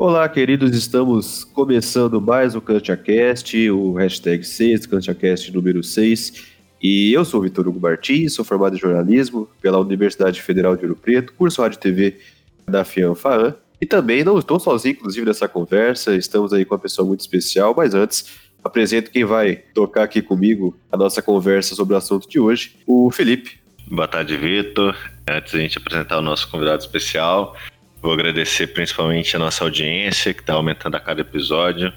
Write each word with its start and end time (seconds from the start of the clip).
Olá, 0.00 0.28
queridos, 0.28 0.76
estamos 0.76 1.42
começando 1.42 2.20
mais 2.20 2.54
o 2.54 2.60
CantiaCast, 2.60 3.68
o 3.68 3.94
hashtag 3.94 4.44
6, 4.44 4.86
CantiaCast 4.86 5.52
número 5.52 5.82
6. 5.82 6.44
E 6.80 7.12
eu 7.12 7.24
sou 7.24 7.42
Vitor 7.42 7.66
Hugo 7.66 7.80
Martins, 7.80 8.32
sou 8.32 8.44
formado 8.44 8.76
em 8.76 8.78
jornalismo 8.78 9.50
pela 9.60 9.80
Universidade 9.80 10.40
Federal 10.40 10.76
de 10.76 10.84
Ouro 10.84 10.94
Preto, 10.94 11.32
curso 11.32 11.62
Rádio 11.62 11.80
TV 11.80 12.16
da 12.64 12.84
FIANFAAN. 12.84 13.56
E 13.80 13.86
também 13.86 14.22
não 14.22 14.38
estou 14.38 14.60
sozinho, 14.60 14.92
inclusive, 14.92 15.26
nessa 15.26 15.48
conversa, 15.48 16.14
estamos 16.14 16.52
aí 16.52 16.64
com 16.64 16.76
uma 16.76 16.80
pessoa 16.80 17.04
muito 17.04 17.18
especial, 17.18 17.74
mas 17.76 17.92
antes 17.92 18.38
apresento 18.62 19.10
quem 19.10 19.24
vai 19.24 19.56
tocar 19.56 20.04
aqui 20.04 20.22
comigo 20.22 20.78
a 20.92 20.96
nossa 20.96 21.20
conversa 21.20 21.74
sobre 21.74 21.94
o 21.94 21.96
assunto 21.96 22.28
de 22.28 22.38
hoje, 22.38 22.76
o 22.86 23.10
Felipe. 23.10 23.58
Boa 23.90 24.06
tarde, 24.06 24.36
Vitor. 24.36 24.96
Antes 25.28 25.54
da 25.54 25.58
gente 25.58 25.78
apresentar 25.78 26.18
o 26.18 26.22
nosso 26.22 26.48
convidado 26.48 26.82
especial, 26.82 27.56
Vou 28.00 28.12
agradecer 28.12 28.68
principalmente 28.68 29.34
a 29.34 29.38
nossa 29.38 29.64
audiência, 29.64 30.32
que 30.32 30.40
está 30.40 30.54
aumentando 30.54 30.96
a 30.96 31.00
cada 31.00 31.20
episódio. 31.20 31.92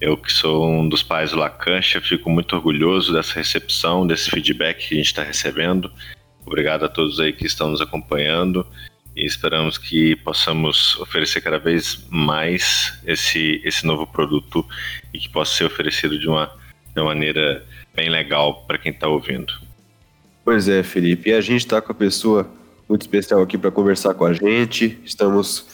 Eu, 0.00 0.16
que 0.16 0.30
sou 0.32 0.68
um 0.68 0.88
dos 0.88 1.02
pais 1.02 1.30
do 1.30 1.38
Lacancha, 1.38 2.00
fico 2.00 2.30
muito 2.30 2.54
orgulhoso 2.54 3.12
dessa 3.12 3.34
recepção, 3.34 4.06
desse 4.06 4.30
feedback 4.30 4.88
que 4.88 4.94
a 4.94 4.98
gente 4.98 5.06
está 5.06 5.22
recebendo. 5.22 5.90
Obrigado 6.46 6.84
a 6.84 6.88
todos 6.88 7.18
aí 7.18 7.32
que 7.32 7.46
estão 7.46 7.70
nos 7.70 7.80
acompanhando 7.80 8.66
e 9.16 9.24
esperamos 9.24 9.76
que 9.76 10.14
possamos 10.16 10.96
oferecer 11.00 11.40
cada 11.40 11.58
vez 11.58 12.06
mais 12.10 12.98
esse, 13.04 13.60
esse 13.64 13.84
novo 13.86 14.06
produto 14.06 14.64
e 15.12 15.18
que 15.18 15.28
possa 15.28 15.56
ser 15.56 15.64
oferecido 15.64 16.18
de 16.18 16.28
uma, 16.28 16.46
de 16.94 17.00
uma 17.00 17.06
maneira 17.06 17.66
bem 17.94 18.08
legal 18.08 18.64
para 18.66 18.78
quem 18.78 18.92
está 18.92 19.08
ouvindo. 19.08 19.52
Pois 20.44 20.68
é, 20.68 20.82
Felipe. 20.82 21.30
E 21.30 21.32
a 21.32 21.40
gente 21.40 21.62
está 21.62 21.80
com 21.80 21.90
a 21.90 21.94
pessoa 21.94 22.48
muito 22.88 23.02
especial 23.02 23.42
aqui 23.42 23.58
para 23.58 23.70
conversar 23.70 24.14
com 24.14 24.24
a 24.24 24.32
gente. 24.32 24.98
Estamos 25.04 25.66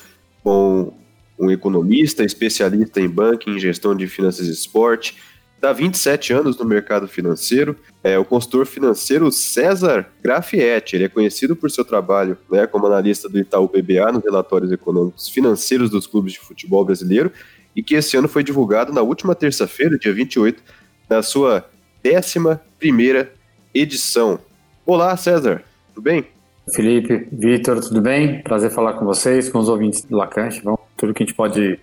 com 0.43 0.93
um 1.39 1.51
economista, 1.51 2.25
especialista 2.25 3.01
em 3.01 3.09
banking, 3.09 3.59
gestão 3.59 3.95
de 3.95 4.06
finanças 4.09 4.48
e 4.48 4.51
esporte. 4.51 5.17
Há 5.62 5.73
27 5.73 6.34
anos 6.34 6.59
no 6.59 6.65
mercado 6.67 7.09
financeiro. 7.09 7.75
É 8.03 8.19
o 8.19 8.25
consultor 8.25 8.67
financeiro 8.67 9.33
César 9.33 10.06
Grafietti. 10.23 10.95
Ele 10.95 11.05
é 11.05 11.09
conhecido 11.09 11.56
por 11.56 11.71
seu 11.71 11.84
trabalho 11.84 12.37
né, 12.51 12.67
como 12.67 12.87
analista 12.87 13.31
do 13.31 13.39
Itaú 13.39 13.67
BBA 13.67 14.12
nos 14.12 14.23
relatórios 14.23 14.71
econômicos 14.71 15.28
financeiros 15.28 15.89
dos 15.89 16.06
clubes 16.06 16.34
de 16.34 16.41
futebol 16.41 16.84
brasileiro 16.84 17.33
e 17.75 17.83
que 17.83 17.95
esse 17.95 18.15
ano 18.17 18.28
foi 18.28 18.45
divulgado 18.45 18.93
na 18.93 19.01
última 19.01 19.34
terça-feira, 19.34 19.99
dia 19.99 20.12
28, 20.12 20.62
na 21.09 21.23
sua 21.23 21.67
11 22.05 22.61
primeira 22.78 23.33
edição. 23.73 24.39
Olá, 24.84 25.17
César. 25.17 25.65
Tudo 25.95 26.03
bem? 26.03 26.34
Felipe, 26.73 27.29
Vitor, 27.31 27.81
tudo 27.81 28.01
bem? 28.01 28.43
Prazer 28.43 28.70
falar 28.70 28.95
com 28.95 29.05
vocês, 29.05 29.48
com 29.48 29.59
os 29.59 29.69
ouvintes 29.69 30.03
do 30.05 30.17
Lacante. 30.17 30.62
Vamos 30.62 30.81
tudo 30.97 31.12
que 31.12 31.23
a 31.23 31.27
gente 31.27 31.37
pode 31.37 31.79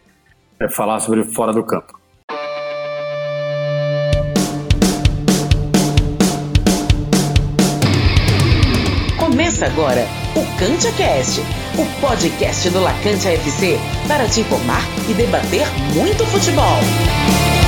é, 0.59 0.69
falar 0.69 0.99
sobre 0.99 1.23
fora 1.23 1.53
do 1.53 1.63
campo. 1.63 1.99
Começa 9.19 9.65
agora 9.67 10.05
o 10.35 10.59
CantiaCast, 10.59 11.41
o 11.77 12.01
podcast 12.01 12.69
do 12.71 12.81
Lacante 12.81 13.27
FC 13.27 13.77
para 14.07 14.27
te 14.27 14.41
informar 14.41 14.81
e 15.09 15.13
debater 15.13 15.67
muito 15.95 16.25
futebol. 16.25 17.60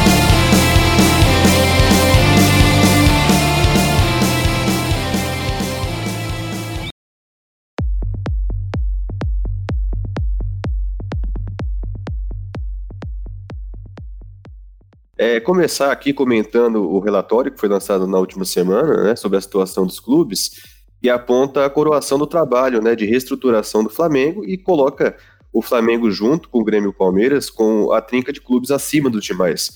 É, 15.15 15.39
começar 15.39 15.91
aqui 15.91 16.11
comentando 16.11 16.89
o 16.89 16.99
relatório 16.99 17.51
que 17.51 17.59
foi 17.59 17.69
lançado 17.69 18.07
na 18.07 18.17
última 18.17 18.45
semana, 18.45 19.03
né, 19.03 19.15
sobre 19.15 19.37
a 19.37 19.41
situação 19.41 19.85
dos 19.85 19.99
clubes, 19.99 20.63
e 21.03 21.09
aponta 21.09 21.65
a 21.65 21.69
coroação 21.69 22.17
do 22.17 22.25
trabalho, 22.25 22.81
né, 22.81 22.95
de 22.95 23.05
reestruturação 23.05 23.83
do 23.83 23.89
Flamengo 23.89 24.43
e 24.43 24.57
coloca 24.57 25.15
o 25.51 25.61
Flamengo 25.61 26.09
junto 26.09 26.49
com 26.49 26.59
o 26.59 26.63
Grêmio 26.63 26.91
Palmeiras 26.91 27.49
com 27.49 27.91
a 27.91 28.01
trinca 28.01 28.33
de 28.33 28.41
clubes 28.41 28.71
acima 28.71 29.07
dos 29.09 29.23
demais. 29.23 29.71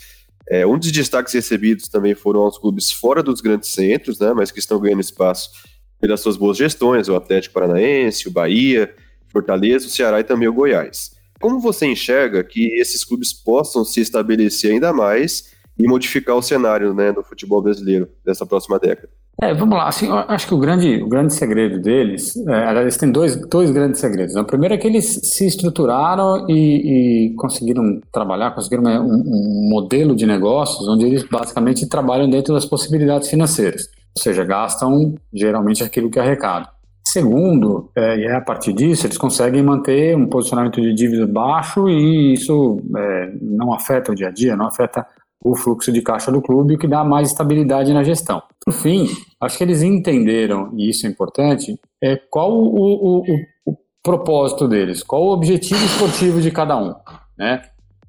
É, 0.50 0.66
um 0.66 0.78
dos 0.80 0.92
destaques 0.92 1.34
recebidos 1.34 1.88
também 1.88 2.16
foram 2.16 2.40
aos 2.40 2.58
clubes 2.58 2.92
fora 2.92 3.22
dos 3.22 3.40
grandes 3.42 3.70
centros, 3.70 4.18
né, 4.20 4.34
mas 4.34 4.50
que 4.50 4.60
estão 4.60 4.80
ganhando 4.80 5.02
espaço 5.02 5.52
pelas 6.00 6.20
suas 6.22 6.38
boas 6.38 6.58
gestões, 6.58 7.10
o 7.10 7.16
Atlético 7.16 7.54
Paranaense, 7.54 8.28
o 8.28 8.32
Bahia, 8.32 8.96
Fortaleza, 9.28 9.86
o 9.86 9.90
Ceará 9.90 10.20
e 10.20 10.24
também 10.24 10.48
o 10.48 10.54
Goiás. 10.54 11.17
Como 11.40 11.60
você 11.60 11.86
enxerga 11.86 12.44
que 12.44 12.80
esses 12.80 13.04
clubes 13.04 13.32
possam 13.32 13.86
se 13.86 14.02
estabelecer 14.02 14.72
ainda 14.72 14.92
mais 14.92 15.56
e 15.78 15.88
modificar 15.88 16.36
o 16.36 16.42
cenário 16.42 16.94
né, 16.94 17.12
do 17.12 17.24
futebol 17.24 17.62
brasileiro 17.62 18.10
dessa 18.26 18.46
próxima 18.46 18.80
década? 18.80 19.10
É, 19.40 19.54
vamos 19.54 19.78
lá. 19.78 19.88
Assim, 19.88 20.10
acho 20.10 20.48
que 20.48 20.54
o 20.56 20.58
grande, 20.58 21.04
o 21.04 21.08
grande 21.08 21.32
segredo 21.32 21.80
deles, 21.80 22.36
é, 22.36 22.82
eles 22.82 22.98
têm 22.98 23.12
dois, 23.12 23.36
dois 23.36 23.70
grandes 23.70 24.02
segredos. 24.02 24.34
Né? 24.34 24.42
O 24.42 24.46
primeiro 24.46 24.74
é 24.74 24.78
que 24.78 24.88
eles 24.88 25.06
se 25.06 25.46
estruturaram 25.46 26.50
e, 26.50 27.30
e 27.30 27.36
conseguiram 27.36 28.02
trabalhar, 28.12 28.56
conseguiram 28.56 28.84
um, 28.84 29.14
um, 29.14 29.70
modelo 29.70 30.16
de 30.16 30.26
negócios 30.26 30.88
onde 30.88 31.06
eles 31.06 31.24
basicamente 31.24 31.88
trabalham 31.88 32.28
dentro 32.28 32.54
das 32.56 32.66
possibilidades 32.66 33.30
financeiras, 33.30 33.88
ou 34.16 34.24
seja, 34.24 34.44
gastam 34.44 35.14
geralmente 35.32 35.84
aquilo 35.84 36.10
que 36.10 36.20
arrecadam. 36.20 36.77
Segundo, 37.10 37.90
é, 37.96 38.18
e 38.18 38.26
é 38.26 38.36
a 38.36 38.42
partir 38.42 38.74
disso, 38.74 39.08
eles 39.08 39.18
conseguem 39.18 39.64
manter 39.64 40.14
um 40.14 40.28
posicionamento 40.28 40.82
de 40.82 40.94
dívida 40.94 41.26
baixo 41.26 41.88
e 41.88 42.34
isso 42.34 42.82
é, 42.98 43.32
não 43.42 43.72
afeta 43.72 44.12
o 44.12 44.16
dia 44.16 44.28
a 44.28 44.32
dia, 44.32 44.58
não 44.58 44.68
afeta 44.68 45.08
o 45.42 45.56
fluxo 45.56 45.90
de 45.90 46.02
caixa 46.02 46.30
do 46.30 46.42
clube, 46.42 46.76
o 46.76 46.78
que 46.78 46.88
dá 46.88 47.06
mais 47.06 47.30
estabilidade 47.30 47.94
na 47.94 48.04
gestão. 48.04 48.44
Por 48.66 48.74
fim, 48.74 49.08
acho 49.40 49.58
que 49.58 49.64
eles 49.64 49.82
entenderam, 49.84 50.70
e 50.76 50.90
isso 50.90 51.08
é 51.08 51.10
importante, 51.10 51.80
é 52.04 52.18
qual 52.30 52.52
o, 52.52 53.22
o, 53.22 53.24
o, 53.66 53.78
propósito 54.04 54.68
deles, 54.68 55.02
qual 55.02 55.24
o 55.24 55.32
objetivo 55.32 55.86
esportivo 55.86 56.42
de 56.42 56.52
cada 56.52 56.76
um. 56.78 56.94
Né? 57.38 57.62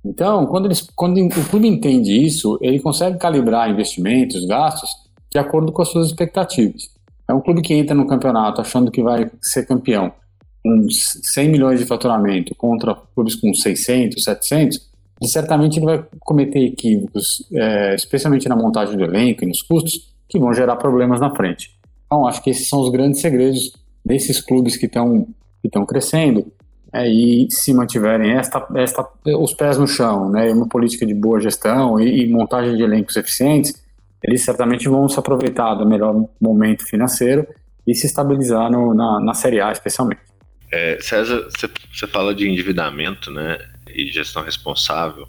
Então, 0.05 0.45
quando, 0.47 0.67
eles, 0.67 0.89
quando 0.97 1.25
o 1.25 1.49
clube 1.49 1.69
entende 1.69 2.21
isso, 2.21 2.59
ele 2.61 2.81
consegue 2.81 3.17
calibrar 3.17 3.71
investimentos, 3.71 4.45
gastos, 4.45 4.91
de 5.31 5.39
acordo 5.39 5.71
com 5.71 5.83
as 5.83 5.89
suas 5.89 6.09
expectativas. 6.09 6.98
É 7.29 7.35
um 7.35 7.41
clube 7.41 7.61
que 7.61 7.75
entra 7.75 7.95
no 7.95 8.07
campeonato 8.07 8.61
achando 8.61 8.91
que 8.91 9.03
vai 9.03 9.31
ser 9.43 9.67
campeão 9.67 10.13
com 10.63 10.87
100 10.91 11.49
milhões 11.49 11.79
de 11.79 11.87
faturamento 11.87 12.55
contra 12.55 12.95
clubes 13.15 13.35
com 13.35 13.53
600, 13.53 14.23
700, 14.23 14.89
ele 15.21 15.31
certamente 15.31 15.79
ele 15.79 15.87
vai 15.87 16.05
cometer 16.21 16.61
equívocos, 16.61 17.47
é, 17.53 17.95
especialmente 17.95 18.49
na 18.49 18.57
montagem 18.57 18.97
do 18.97 19.05
elenco 19.05 19.45
e 19.45 19.47
nos 19.47 19.63
custos, 19.63 20.15
que 20.29 20.39
vão 20.39 20.53
gerar 20.53 20.77
problemas 20.77 21.21
na 21.21 21.35
frente. 21.35 21.77
Então, 22.07 22.27
acho 22.27 22.43
que 22.43 22.51
esses 22.51 22.69
são 22.69 22.81
os 22.81 22.91
grandes 22.91 23.21
segredos 23.21 23.73
desses 24.05 24.41
clubes 24.41 24.77
que 24.77 24.87
estão 24.87 25.27
que 25.63 25.87
crescendo 25.87 26.51
é, 26.93 27.09
e 27.09 27.49
se 27.51 27.75
mantiverem 27.75 28.33
esta, 28.33 28.67
esta, 28.77 29.07
os 29.39 29.53
pés 29.55 29.77
no 29.77 29.87
chão, 29.87 30.31
né, 30.31 30.51
uma 30.53 30.69
política 30.69 31.05
de 31.05 31.15
boa 31.15 31.41
gestão 31.41 32.01
e, 32.01 32.23
e 32.23 32.33
montagem 32.33 32.77
de 32.77 32.83
elencos 32.83 33.17
eficientes, 33.17 33.75
eles 34.23 34.45
certamente 34.45 34.89
vão 34.89 35.09
se 35.09 35.19
aproveitar 35.19 35.75
do 35.75 35.87
melhor 35.87 36.15
momento 36.41 36.87
financeiro 36.87 37.47
e 37.87 37.95
se 37.95 38.07
estabilizar 38.07 38.71
no, 38.71 38.95
na, 38.95 39.21
na 39.21 39.35
Série 39.35 39.61
A, 39.61 39.73
especialmente. 39.73 40.21
É, 40.71 40.99
César, 41.01 41.49
você 41.93 42.07
fala 42.07 42.35
de 42.35 42.49
endividamento 42.49 43.31
né, 43.31 43.59
e 43.89 44.07
gestão 44.07 44.43
responsável. 44.43 45.27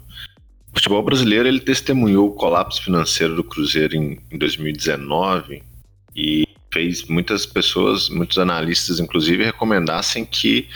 O 0.72 0.76
futebol 0.76 1.02
brasileiro 1.02 1.48
ele 1.48 1.60
testemunhou 1.60 2.28
o 2.28 2.34
colapso 2.34 2.82
financeiro 2.82 3.34
do 3.34 3.42
Cruzeiro 3.42 3.96
em, 3.96 4.20
em 4.30 4.38
2019 4.38 5.62
e 6.14 6.46
fez 6.72 7.04
muitas 7.08 7.46
pessoas, 7.46 8.08
muitos 8.08 8.38
analistas, 8.38 9.00
inclusive, 9.00 9.44
recomendassem 9.44 10.24
que 10.24 10.68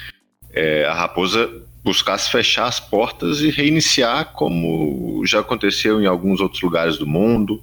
é, 0.52 0.84
a 0.86 0.94
Raposa 0.94 1.50
buscasse 1.84 2.30
fechar 2.30 2.66
as 2.66 2.80
portas 2.80 3.40
e 3.40 3.50
reiniciar, 3.50 4.32
como 4.32 5.24
já 5.26 5.40
aconteceu 5.40 6.00
em 6.00 6.06
alguns 6.06 6.40
outros 6.40 6.62
lugares 6.62 6.96
do 6.96 7.06
mundo, 7.06 7.62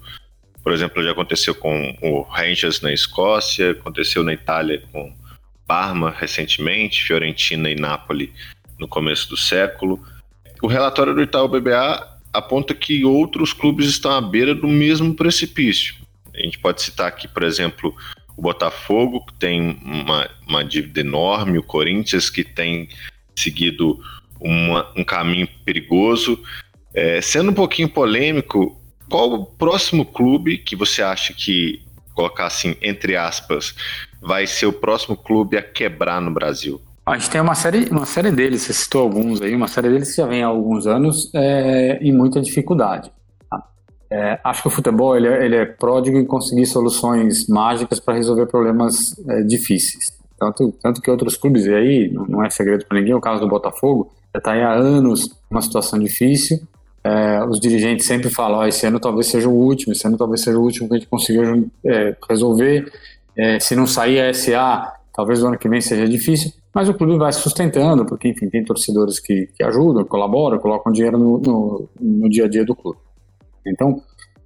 por 0.63 0.71
exemplo, 0.73 1.03
já 1.03 1.11
aconteceu 1.11 1.55
com 1.55 1.97
o 2.01 2.21
Rangers 2.21 2.81
na 2.81 2.93
Escócia, 2.93 3.71
aconteceu 3.71 4.23
na 4.23 4.33
Itália 4.33 4.81
com 4.91 5.13
Parma 5.67 6.11
recentemente, 6.11 7.03
Fiorentina 7.03 7.69
e 7.69 7.75
Napoli 7.75 8.33
no 8.77 8.87
começo 8.87 9.29
do 9.29 9.37
século. 9.37 10.03
O 10.61 10.67
relatório 10.67 11.15
do 11.15 11.21
Itaú 11.21 11.47
BBA 11.47 12.19
aponta 12.33 12.73
que 12.73 13.05
outros 13.05 13.53
clubes 13.53 13.87
estão 13.87 14.11
à 14.11 14.21
beira 14.21 14.53
do 14.53 14.67
mesmo 14.67 15.15
precipício. 15.15 15.95
A 16.33 16.39
gente 16.39 16.59
pode 16.59 16.81
citar 16.81 17.07
aqui, 17.07 17.27
por 17.27 17.43
exemplo, 17.43 17.95
o 18.35 18.41
Botafogo, 18.41 19.25
que 19.25 19.33
tem 19.33 19.79
uma, 19.83 20.29
uma 20.47 20.63
dívida 20.63 21.01
enorme, 21.01 21.57
o 21.57 21.63
Corinthians, 21.63 22.29
que 22.29 22.43
tem 22.43 22.89
seguido 23.35 23.99
uma, 24.39 24.91
um 24.95 25.03
caminho 25.03 25.47
perigoso. 25.65 26.41
É, 26.93 27.21
sendo 27.21 27.51
um 27.51 27.53
pouquinho 27.53 27.89
polêmico, 27.89 28.80
qual 29.11 29.29
o 29.33 29.45
próximo 29.45 30.05
clube 30.05 30.57
que 30.57 30.73
você 30.73 31.03
acha 31.03 31.33
que, 31.33 31.81
colocar 32.15 32.45
assim, 32.45 32.77
entre 32.81 33.17
aspas, 33.17 33.75
vai 34.21 34.47
ser 34.47 34.67
o 34.67 34.73
próximo 34.73 35.17
clube 35.17 35.57
a 35.57 35.61
quebrar 35.61 36.21
no 36.21 36.31
Brasil? 36.31 36.79
A 37.05 37.17
gente 37.17 37.29
tem 37.29 37.41
uma 37.41 37.55
série, 37.55 37.89
uma 37.89 38.05
série 38.05 38.31
deles, 38.31 38.61
você 38.61 38.73
citou 38.73 39.01
alguns 39.01 39.41
aí, 39.41 39.53
uma 39.53 39.67
série 39.67 39.89
deles 39.89 40.11
que 40.11 40.21
já 40.21 40.27
vem 40.27 40.43
há 40.43 40.47
alguns 40.47 40.87
anos 40.87 41.29
é, 41.35 41.99
em 42.01 42.13
muita 42.13 42.39
dificuldade. 42.39 43.11
Tá? 43.49 43.61
É, 44.09 44.39
acho 44.45 44.61
que 44.61 44.69
o 44.69 44.71
futebol 44.71 45.17
ele 45.17 45.27
é, 45.27 45.45
ele 45.45 45.55
é 45.57 45.65
pródigo 45.65 46.17
em 46.17 46.25
conseguir 46.25 46.65
soluções 46.65 47.47
mágicas 47.47 47.99
para 47.99 48.13
resolver 48.13 48.45
problemas 48.45 49.13
é, 49.27 49.41
difíceis. 49.41 50.05
Tanto, 50.39 50.73
tanto 50.81 51.01
que 51.01 51.11
outros 51.11 51.35
clubes, 51.35 51.65
e 51.65 51.73
aí 51.73 52.09
não 52.09 52.43
é 52.45 52.49
segredo 52.49 52.85
para 52.85 52.97
ninguém, 52.97 53.13
o 53.13 53.19
caso 53.19 53.41
do 53.41 53.47
Botafogo, 53.47 54.13
já 54.33 54.37
está 54.37 54.53
há 54.53 54.73
anos 54.73 55.29
numa 55.49 55.61
situação 55.61 55.99
difícil. 55.99 56.61
É, 57.03 57.43
os 57.45 57.59
dirigentes 57.59 58.05
sempre 58.05 58.29
falam: 58.29 58.59
oh, 58.59 58.65
esse 58.65 58.85
ano 58.85 58.99
talvez 58.99 59.27
seja 59.27 59.49
o 59.49 59.53
último, 59.53 59.93
esse 59.93 60.05
ano 60.05 60.17
talvez 60.17 60.41
seja 60.41 60.57
o 60.57 60.61
último 60.61 60.87
que 60.87 60.95
a 60.95 60.97
gente 60.97 61.09
conseguiu 61.09 61.69
é, 61.85 62.15
resolver. 62.29 62.91
É, 63.35 63.59
se 63.59 63.75
não 63.75 63.87
sair 63.87 64.19
a 64.19 64.33
SA, 64.33 64.93
talvez 65.13 65.41
o 65.41 65.47
ano 65.47 65.57
que 65.57 65.67
vem 65.67 65.81
seja 65.81 66.07
difícil, 66.07 66.51
mas 66.73 66.89
o 66.89 66.93
clube 66.93 67.17
vai 67.17 67.31
se 67.31 67.39
sustentando, 67.39 68.05
porque 68.05 68.27
enfim, 68.27 68.49
tem 68.49 68.63
torcedores 68.63 69.19
que, 69.19 69.47
que 69.55 69.63
ajudam, 69.63 70.03
colaboram, 70.05 70.59
colocam 70.59 70.91
dinheiro 70.91 71.17
no, 71.17 71.39
no, 71.39 71.89
no 71.99 72.29
dia 72.29 72.45
a 72.45 72.47
dia 72.47 72.65
do 72.65 72.75
clube. 72.75 72.99
Então, 73.65 74.01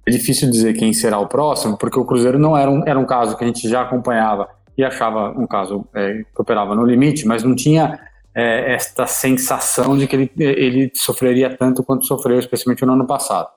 é 0.06 0.10
difícil 0.10 0.48
dizer 0.50 0.74
quem 0.74 0.92
será 0.92 1.18
o 1.18 1.26
próximo, 1.26 1.76
porque 1.76 1.98
o 1.98 2.04
Cruzeiro 2.04 2.38
não 2.38 2.56
era 2.56 2.70
um, 2.70 2.82
era 2.86 2.98
um 2.98 3.04
caso 3.04 3.36
que 3.36 3.44
a 3.44 3.46
gente 3.46 3.68
já 3.68 3.82
acompanhava 3.82 4.48
e 4.78 4.84
achava 4.84 5.30
um 5.38 5.46
caso 5.46 5.84
é, 5.94 6.22
que 6.22 6.40
operava 6.40 6.74
no 6.74 6.84
limite, 6.84 7.26
mas 7.26 7.42
não 7.42 7.54
tinha 7.54 7.98
é, 8.36 8.74
esta 8.74 9.06
sensação 9.06 9.96
de 9.96 10.06
que 10.06 10.14
ele, 10.14 10.30
ele 10.36 10.92
sofreria 10.94 11.56
tanto 11.56 11.82
quanto 11.82 12.04
sofreu, 12.04 12.38
especialmente 12.38 12.84
no 12.84 12.92
ano 12.92 13.06
passado. 13.06 13.48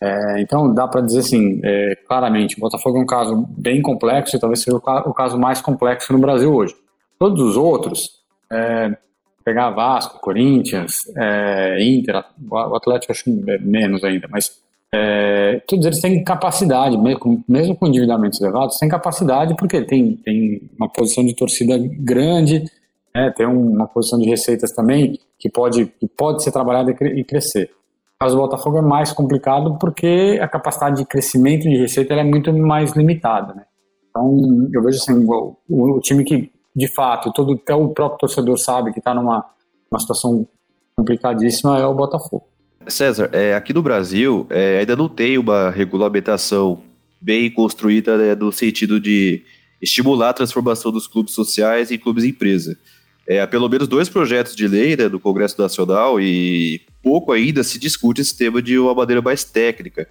É, 0.00 0.40
então 0.40 0.72
dá 0.72 0.86
para 0.86 1.00
dizer 1.00 1.18
assim, 1.18 1.60
é, 1.64 1.96
claramente, 2.06 2.56
o 2.56 2.60
Botafogo 2.60 2.98
é 2.98 3.00
um 3.02 3.06
caso 3.06 3.44
bem 3.50 3.82
complexo 3.82 4.36
e 4.36 4.38
talvez 4.38 4.62
seja 4.62 4.76
o, 4.76 5.12
caso 5.12 5.36
mais 5.36 5.60
complexo 5.60 6.12
no 6.12 6.20
Brasil 6.20 6.54
hoje. 6.54 6.74
Todos 7.18 7.42
os 7.42 7.56
outros, 7.56 8.12
é, 8.50 8.96
pegar 9.44 9.70
Vasco, 9.70 10.20
Corinthians, 10.20 11.02
é, 11.16 11.82
Inter, 11.82 12.24
o 12.48 12.76
Atlético 12.76 13.12
acho 13.12 13.24
menos 13.60 14.04
ainda, 14.04 14.28
mas 14.30 14.62
é, 14.94 15.60
todos 15.66 15.84
eles 15.84 16.00
têm 16.00 16.22
capacidade, 16.22 16.96
mesmo, 16.96 17.44
mesmo 17.48 17.74
com 17.74 17.88
endividamentos 17.88 18.40
elevados, 18.40 18.78
têm 18.78 18.88
capacidade 18.88 19.56
porque 19.56 19.82
tem, 19.82 20.14
tem 20.14 20.62
uma 20.78 20.88
posição 20.88 21.26
de 21.26 21.34
torcida 21.34 21.76
grande, 21.78 22.64
né, 23.14 23.32
tem 23.36 23.46
uma 23.46 23.86
posição 23.86 24.18
de 24.18 24.28
receitas 24.28 24.72
também 24.72 25.18
que 25.38 25.50
pode, 25.50 25.86
que 25.86 26.06
pode 26.06 26.42
ser 26.42 26.52
trabalhada 26.52 26.90
e 26.90 27.24
crescer. 27.24 27.70
O 28.16 28.24
caso 28.24 28.36
do 28.36 28.42
Botafogo 28.42 28.78
é 28.78 28.82
mais 28.82 29.12
complicado 29.12 29.78
porque 29.78 30.38
a 30.40 30.46
capacidade 30.46 30.98
de 30.98 31.06
crescimento 31.06 31.62
de 31.62 31.76
receita 31.76 32.14
é 32.14 32.22
muito 32.22 32.52
mais 32.52 32.92
limitada. 32.92 33.54
Né? 33.54 33.64
Então, 34.10 34.68
eu 34.72 34.82
vejo 34.82 34.98
assim, 34.98 35.24
o, 35.26 35.56
o, 35.68 36.00
time 36.00 36.24
que, 36.24 36.52
de 36.76 36.94
fato, 36.94 37.32
todo, 37.32 37.54
até 37.54 37.74
o 37.74 37.88
próprio 37.88 38.18
torcedor 38.18 38.58
sabe 38.58 38.92
que 38.92 38.98
está 38.98 39.14
numa 39.14 39.44
uma 39.90 39.98
situação 39.98 40.46
complicadíssima 40.94 41.78
é 41.78 41.86
o 41.86 41.94
Botafogo. 41.94 42.46
César, 42.86 43.28
é, 43.32 43.54
aqui 43.54 43.72
no 43.72 43.82
Brasil 43.82 44.46
é, 44.48 44.78
ainda 44.78 44.94
não 44.94 45.08
tem 45.08 45.36
uma 45.36 45.70
regulamentação 45.70 46.80
bem 47.20 47.50
construída 47.50 48.16
né, 48.16 48.34
no 48.34 48.52
sentido 48.52 49.00
de 49.00 49.42
estimular 49.82 50.30
a 50.30 50.34
transformação 50.34 50.92
dos 50.92 51.06
clubes 51.06 51.34
sociais 51.34 51.90
em 51.90 51.98
clubes 51.98 52.24
empresa 52.24 52.78
é, 53.26 53.44
pelo 53.46 53.68
menos 53.68 53.86
dois 53.86 54.08
projetos 54.08 54.56
de 54.56 54.66
lei 54.66 54.96
né, 54.96 55.08
do 55.08 55.20
Congresso 55.20 55.60
Nacional 55.60 56.20
e 56.20 56.80
pouco 57.02 57.32
ainda 57.32 57.62
se 57.62 57.78
discute 57.78 58.20
esse 58.20 58.36
tema 58.36 58.60
de 58.60 58.78
uma 58.78 58.94
maneira 58.94 59.22
mais 59.22 59.44
técnica. 59.44 60.08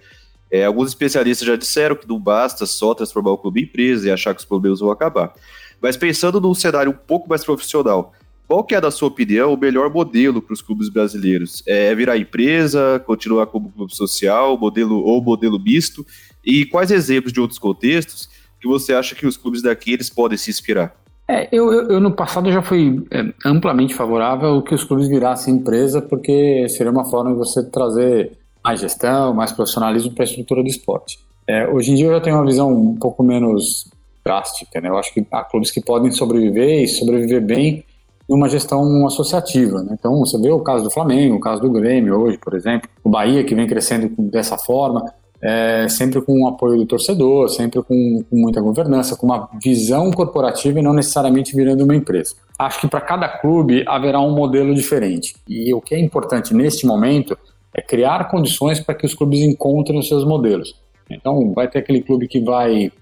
É, 0.50 0.64
alguns 0.64 0.88
especialistas 0.88 1.46
já 1.46 1.56
disseram 1.56 1.94
que 1.94 2.08
não 2.08 2.18
basta 2.18 2.66
só 2.66 2.92
transformar 2.94 3.32
o 3.32 3.38
clube 3.38 3.60
em 3.60 3.64
empresa 3.64 4.08
e 4.08 4.10
achar 4.10 4.34
que 4.34 4.40
os 4.40 4.46
problemas 4.46 4.80
vão 4.80 4.90
acabar. 4.90 5.32
Mas 5.80 5.96
pensando 5.96 6.40
num 6.40 6.54
cenário 6.54 6.90
um 6.90 6.94
pouco 6.94 7.28
mais 7.28 7.44
profissional, 7.44 8.12
qual 8.50 8.64
que 8.64 8.74
é, 8.74 8.80
na 8.80 8.90
sua 8.90 9.06
opinião, 9.06 9.54
o 9.54 9.56
melhor 9.56 9.88
modelo 9.88 10.42
para 10.42 10.52
os 10.52 10.60
clubes 10.60 10.88
brasileiros? 10.88 11.62
É 11.68 11.94
virar 11.94 12.18
empresa, 12.18 13.00
continuar 13.06 13.46
como 13.46 13.70
clube 13.70 13.94
social, 13.94 14.58
modelo 14.58 15.04
ou 15.04 15.22
modelo 15.22 15.56
misto? 15.56 16.04
E 16.44 16.66
quais 16.66 16.90
exemplos 16.90 17.32
de 17.32 17.40
outros 17.40 17.60
contextos 17.60 18.28
que 18.60 18.66
você 18.66 18.92
acha 18.92 19.14
que 19.14 19.24
os 19.24 19.36
clubes 19.36 19.62
daqui 19.62 19.92
eles 19.92 20.10
podem 20.10 20.36
se 20.36 20.50
inspirar? 20.50 20.99
É, 21.30 21.48
eu, 21.52 21.72
eu, 21.72 21.88
eu, 21.92 22.00
no 22.00 22.10
passado 22.10 22.50
já 22.50 22.60
fui 22.60 23.06
é, 23.08 23.24
amplamente 23.46 23.94
favorável 23.94 24.60
que 24.62 24.74
os 24.74 24.82
clubes 24.82 25.06
virassem 25.06 25.54
empresa, 25.54 26.02
porque 26.02 26.68
seria 26.68 26.90
uma 26.90 27.04
forma 27.04 27.30
de 27.30 27.36
você 27.36 27.62
trazer 27.62 28.32
mais 28.64 28.80
gestão, 28.80 29.32
mais 29.32 29.52
profissionalismo 29.52 30.10
para 30.12 30.24
a 30.24 30.26
estrutura 30.26 30.60
do 30.60 30.68
esporte. 30.68 31.20
É, 31.46 31.68
hoje 31.68 31.92
em 31.92 31.94
dia 31.94 32.06
eu 32.06 32.14
já 32.14 32.20
tenho 32.20 32.34
uma 32.34 32.44
visão 32.44 32.72
um 32.72 32.96
pouco 32.96 33.22
menos 33.22 33.88
drástica, 34.24 34.80
né? 34.80 34.88
Eu 34.88 34.98
acho 34.98 35.14
que 35.14 35.24
há 35.30 35.44
clubes 35.44 35.70
que 35.70 35.80
podem 35.80 36.10
sobreviver 36.10 36.82
e 36.82 36.88
sobreviver 36.88 37.40
bem 37.40 37.84
numa 38.28 38.48
gestão 38.48 39.06
associativa. 39.06 39.84
Né? 39.84 39.96
Então, 39.98 40.18
você 40.18 40.36
vê 40.36 40.50
o 40.50 40.58
caso 40.58 40.82
do 40.82 40.90
Flamengo, 40.90 41.36
o 41.36 41.40
caso 41.40 41.62
do 41.62 41.70
Grêmio 41.70 42.18
hoje, 42.18 42.38
por 42.38 42.54
exemplo, 42.54 42.90
o 43.04 43.08
Bahia 43.08 43.44
que 43.44 43.54
vem 43.54 43.68
crescendo 43.68 44.12
dessa 44.18 44.58
forma 44.58 45.04
é, 45.42 45.88
sempre 45.88 46.20
com 46.20 46.42
o 46.42 46.48
apoio 46.48 46.76
do 46.76 46.86
torcedor, 46.86 47.48
sempre 47.48 47.82
com, 47.82 48.22
com, 48.28 48.36
muita 48.36 48.60
governança, 48.60 49.16
com 49.16 49.26
uma 49.26 49.48
visão 49.62 50.10
corporativa 50.10 50.78
e 50.78 50.82
não 50.82 50.92
necessariamente 50.92 51.56
virando 51.56 51.84
uma 51.84 51.96
empresa. 51.96 52.34
Acho 52.58 52.80
que 52.80 52.88
para 52.88 53.00
cada 53.00 53.26
clube 53.26 53.82
haverá 53.86 54.20
um 54.20 54.34
modelo 54.34 54.74
diferente. 54.74 55.34
E 55.48 55.72
o 55.72 55.80
que 55.80 55.94
é 55.94 55.98
importante 55.98 56.52
neste 56.52 56.86
momento 56.86 57.36
é 57.74 57.80
criar 57.80 58.30
condições 58.30 58.80
para 58.80 58.94
que 58.94 59.06
os 59.06 59.14
clubes 59.14 59.40
encontrem 59.40 59.98
os 59.98 60.08
seus 60.08 60.24
modelos. 60.24 60.74
Então, 61.08 61.52
vai 61.54 61.68
ter 61.68 61.78
aquele 61.78 62.02
clube 62.02 62.28
que 62.28 62.40
vai, 62.40 62.92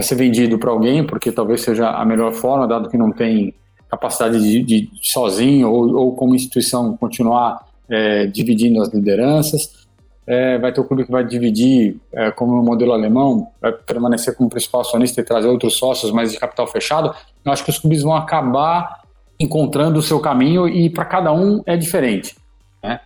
ser 0.00 0.16
vendido 0.16 0.58
para 0.58 0.70
alguém, 0.70 1.06
porque 1.06 1.30
talvez 1.30 1.60
seja 1.60 1.90
a 1.90 2.04
melhor 2.04 2.32
forma, 2.32 2.66
dado 2.66 2.90
que 2.90 2.98
não 2.98 3.12
tem 3.12 3.54
capacidade 3.88 4.40
de, 4.40 4.62
de 4.62 4.90
sozinho 5.00 5.70
ou, 5.70 5.94
ou 5.94 6.16
como 6.16 6.34
instituição 6.34 6.96
continuar 6.96 7.64
é, 7.88 8.26
dividindo 8.26 8.82
as 8.82 8.92
lideranças 8.92 9.83
é, 10.26 10.58
vai 10.58 10.72
ter 10.72 10.80
o 10.80 10.84
clube 10.84 11.04
que 11.04 11.12
vai 11.12 11.24
dividir, 11.24 11.96
é, 12.12 12.30
como 12.30 12.56
no 12.56 12.62
modelo 12.62 12.92
alemão, 12.92 13.48
vai 13.60 13.72
permanecer 13.72 14.34
como 14.34 14.48
principal 14.48 14.80
acionista 14.80 15.20
e 15.20 15.24
trazer 15.24 15.48
outros 15.48 15.76
sócios, 15.76 16.10
mas 16.10 16.32
de 16.32 16.38
capital 16.38 16.66
fechado. 16.66 17.14
Eu 17.44 17.52
acho 17.52 17.64
que 17.64 17.70
os 17.70 17.78
clubes 17.78 18.02
vão 18.02 18.14
acabar 18.14 19.02
encontrando 19.38 19.98
o 19.98 20.02
seu 20.02 20.20
caminho 20.20 20.68
e 20.68 20.88
para 20.88 21.04
cada 21.04 21.32
um 21.32 21.62
é 21.66 21.76
diferente. 21.76 22.36
Né? 22.82 23.00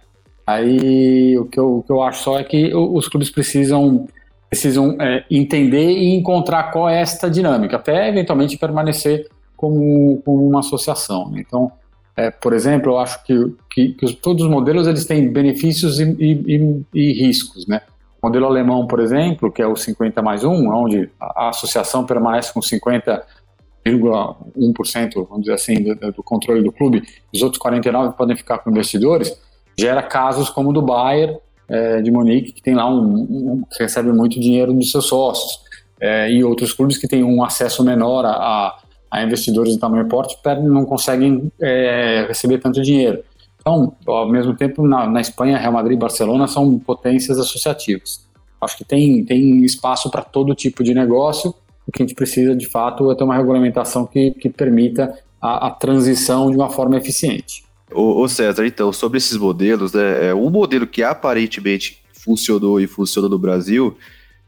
Aí 0.46 1.36
o 1.38 1.46
que, 1.46 1.58
eu, 1.58 1.78
o 1.78 1.82
que 1.82 1.90
eu 1.90 2.02
acho 2.02 2.22
só 2.22 2.38
é 2.38 2.44
que 2.44 2.72
os 2.74 3.08
clubes 3.08 3.30
precisam, 3.30 4.06
precisam 4.48 4.96
é, 5.00 5.24
entender 5.30 5.90
e 5.90 6.14
encontrar 6.14 6.70
qual 6.70 6.88
é 6.88 7.00
esta 7.00 7.28
dinâmica, 7.28 7.76
até 7.76 8.08
eventualmente 8.08 8.56
permanecer 8.56 9.28
como, 9.56 10.22
como 10.24 10.48
uma 10.48 10.60
associação. 10.60 11.30
Né? 11.30 11.42
Então, 11.46 11.72
é, 12.18 12.30
por 12.32 12.52
exemplo, 12.52 12.90
eu 12.90 12.98
acho 12.98 13.22
que, 13.22 13.32
que, 13.70 13.90
que, 13.90 14.12
todos 14.16 14.42
os 14.42 14.50
modelos 14.50 14.88
eles 14.88 15.04
têm 15.04 15.32
benefícios 15.32 16.00
e, 16.00 16.16
e, 16.18 16.82
e, 16.92 17.12
riscos, 17.12 17.64
né? 17.68 17.82
O 18.20 18.26
modelo 18.26 18.46
alemão, 18.46 18.88
por 18.88 18.98
exemplo, 18.98 19.52
que 19.52 19.62
é 19.62 19.66
o 19.68 19.76
50 19.76 20.20
mais 20.20 20.42
1, 20.42 20.68
onde 20.68 21.08
a, 21.20 21.50
associação 21.50 22.04
permanece 22.04 22.52
com 22.52 22.58
50,1%, 22.58 25.28
vamos 25.28 25.42
dizer 25.42 25.54
assim, 25.54 25.80
do, 25.80 25.94
do, 26.10 26.20
controle 26.24 26.60
do 26.60 26.72
clube, 26.72 27.04
os 27.32 27.40
outros 27.40 27.62
49 27.62 28.16
podem 28.16 28.36
ficar 28.36 28.58
com 28.58 28.68
investidores, 28.68 29.40
gera 29.78 30.02
casos 30.02 30.50
como 30.50 30.70
o 30.70 30.72
do 30.72 30.82
Bayern 30.82 31.38
é, 31.68 32.02
de 32.02 32.10
Munique, 32.10 32.50
que 32.50 32.60
tem 32.60 32.74
lá 32.74 32.90
um, 32.90 33.04
um, 33.04 33.62
que 33.70 33.80
recebe 33.80 34.10
muito 34.10 34.40
dinheiro 34.40 34.72
dos 34.72 34.90
seus 34.90 35.06
sócios, 35.06 35.60
é, 36.00 36.28
e 36.28 36.42
outros 36.42 36.72
clubes 36.72 36.98
que 36.98 37.06
têm 37.06 37.22
um 37.22 37.44
acesso 37.44 37.84
menor 37.84 38.24
a, 38.24 38.32
a 38.32 38.76
a 39.10 39.22
investidores 39.22 39.74
de 39.74 39.78
tamanho 39.78 40.06
porte 40.06 40.36
não 40.62 40.84
conseguem 40.84 41.50
é, 41.60 42.26
receber 42.28 42.58
tanto 42.58 42.82
dinheiro. 42.82 43.22
Então, 43.60 43.94
ao 44.06 44.28
mesmo 44.28 44.54
tempo, 44.54 44.86
na, 44.86 45.06
na, 45.06 45.20
Espanha, 45.20 45.58
Real 45.58 45.72
Madrid 45.72 45.96
e 45.96 46.00
Barcelona 46.00 46.46
são 46.46 46.78
potências 46.78 47.38
associativas. 47.38 48.26
Acho 48.60 48.78
que 48.78 48.84
tem, 48.84 49.24
tem 49.24 49.64
espaço 49.64 50.10
para 50.10 50.22
todo 50.22 50.54
tipo 50.54 50.82
de 50.82 50.94
negócio. 50.94 51.54
O 51.86 51.92
que 51.92 52.02
a 52.02 52.06
gente 52.06 52.14
precisa, 52.14 52.54
de 52.54 52.66
fato, 52.66 53.10
é 53.10 53.14
ter 53.14 53.24
uma 53.24 53.36
regulamentação 53.36 54.06
que, 54.06 54.32
que 54.32 54.48
permita 54.48 55.14
a, 55.40 55.68
a 55.68 55.70
transição 55.70 56.50
de 56.50 56.56
uma 56.56 56.68
forma 56.68 56.96
eficiente. 56.96 57.64
Ô, 57.90 58.28
César, 58.28 58.66
então, 58.66 58.92
sobre 58.92 59.18
esses 59.18 59.36
modelos, 59.36 59.92
né, 59.92 60.28
é, 60.28 60.34
um 60.34 60.50
modelo 60.50 60.86
que 60.86 61.02
aparentemente 61.02 62.02
funcionou 62.12 62.80
e 62.80 62.86
funciona 62.86 63.28
no 63.28 63.38
Brasil 63.38 63.96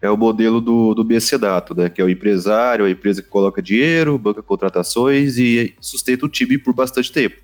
é 0.02 0.10
o 0.10 0.16
modelo 0.16 0.60
do, 0.60 0.94
do 0.94 1.04
BC-Dato, 1.04 1.74
né, 1.74 1.90
que 1.90 2.00
é 2.00 2.04
o 2.04 2.08
empresário, 2.08 2.86
a 2.86 2.90
empresa 2.90 3.22
que 3.22 3.28
coloca 3.28 3.60
dinheiro, 3.60 4.16
banca 4.18 4.42
contratações 4.42 5.36
e 5.36 5.74
sustenta 5.80 6.24
o 6.24 6.28
time 6.28 6.56
por 6.56 6.74
bastante 6.74 7.12
tempo. 7.12 7.36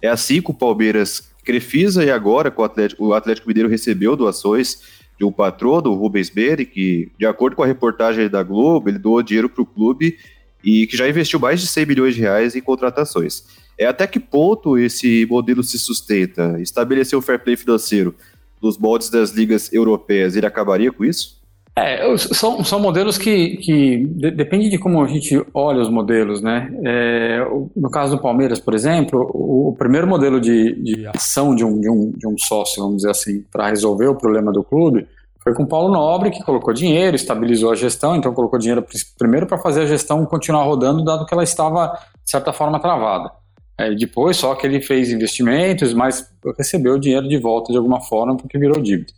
É 0.00 0.08
assim 0.08 0.40
que 0.40 0.50
o 0.50 0.54
Palmeiras 0.54 1.30
Crefisa 1.44 2.04
e 2.04 2.10
agora 2.10 2.52
o 2.56 2.62
Atlético, 2.62 3.06
o 3.06 3.14
Atlético 3.14 3.48
Mineiro 3.48 3.68
recebeu 3.68 4.16
doações 4.16 4.82
de 5.18 5.24
um 5.24 5.32
patrono, 5.32 5.90
o 5.90 5.94
Rubens 5.94 6.30
Beri, 6.30 6.64
que, 6.64 7.10
de 7.18 7.26
acordo 7.26 7.56
com 7.56 7.62
a 7.62 7.66
reportagem 7.66 8.28
da 8.28 8.42
Globo, 8.42 8.88
ele 8.88 8.98
doou 8.98 9.22
dinheiro 9.22 9.48
para 9.48 9.62
o 9.62 9.66
clube 9.66 10.16
e 10.62 10.86
que 10.86 10.96
já 10.96 11.08
investiu 11.08 11.40
mais 11.40 11.60
de 11.60 11.66
100 11.66 11.86
milhões 11.86 12.14
de 12.14 12.20
reais 12.20 12.54
em 12.54 12.60
contratações. 12.60 13.44
É 13.76 13.86
até 13.86 14.06
que 14.06 14.20
ponto 14.20 14.78
esse 14.78 15.26
modelo 15.26 15.62
se 15.62 15.78
sustenta? 15.78 16.60
Estabelecer 16.60 17.18
o 17.18 17.22
fair 17.22 17.42
play 17.42 17.56
financeiro 17.56 18.14
nos 18.60 18.76
moldes 18.76 19.08
das 19.08 19.30
ligas 19.30 19.72
europeias, 19.72 20.36
ele 20.36 20.46
acabaria 20.46 20.92
com 20.92 21.04
isso? 21.04 21.37
É, 21.78 22.16
são, 22.16 22.64
são 22.64 22.80
modelos 22.80 23.16
que, 23.16 23.56
que 23.58 24.06
de, 24.06 24.30
depende 24.30 24.68
de 24.68 24.78
como 24.78 25.02
a 25.02 25.06
gente 25.06 25.44
olha 25.54 25.80
os 25.80 25.90
modelos, 25.90 26.42
né? 26.42 26.70
É, 26.84 27.40
no 27.76 27.90
caso 27.90 28.16
do 28.16 28.22
Palmeiras, 28.22 28.58
por 28.58 28.74
exemplo, 28.74 29.30
o, 29.32 29.68
o 29.68 29.76
primeiro 29.76 30.06
modelo 30.06 30.40
de, 30.40 30.74
de 30.82 31.06
ação 31.06 31.54
de 31.54 31.64
um, 31.64 31.80
de, 31.80 31.90
um, 31.90 32.10
de 32.10 32.26
um 32.26 32.36
sócio, 32.38 32.82
vamos 32.82 32.98
dizer 32.98 33.10
assim, 33.10 33.44
para 33.52 33.68
resolver 33.68 34.06
o 34.06 34.14
problema 34.16 34.52
do 34.52 34.64
clube 34.64 35.06
foi 35.48 35.54
com 35.54 35.62
o 35.62 35.66
Paulo 35.66 35.90
Nobre, 35.90 36.30
que 36.30 36.42
colocou 36.42 36.74
dinheiro, 36.74 37.16
estabilizou 37.16 37.72
a 37.72 37.74
gestão, 37.74 38.14
então 38.14 38.34
colocou 38.34 38.58
dinheiro 38.58 38.84
primeiro 39.16 39.46
para 39.46 39.56
fazer 39.56 39.82
a 39.82 39.86
gestão 39.86 40.26
continuar 40.26 40.64
rodando, 40.64 41.02
dado 41.02 41.24
que 41.24 41.32
ela 41.32 41.42
estava, 41.42 41.98
de 42.22 42.30
certa 42.30 42.52
forma, 42.52 42.78
travada. 42.78 43.30
É, 43.78 43.94
depois, 43.94 44.36
só 44.36 44.54
que 44.54 44.66
ele 44.66 44.82
fez 44.82 45.10
investimentos, 45.10 45.94
mas 45.94 46.30
recebeu 46.58 46.94
o 46.94 46.98
dinheiro 46.98 47.26
de 47.26 47.38
volta 47.38 47.72
de 47.72 47.78
alguma 47.78 48.00
forma, 48.00 48.36
porque 48.36 48.58
virou 48.58 48.80
dívida. 48.82 49.12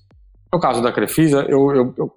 No 0.52 0.60
caso 0.60 0.82
da 0.82 0.92
Crefisa, 0.92 1.44
eu, 1.48 1.74
eu, 1.74 1.94
eu 1.98 2.12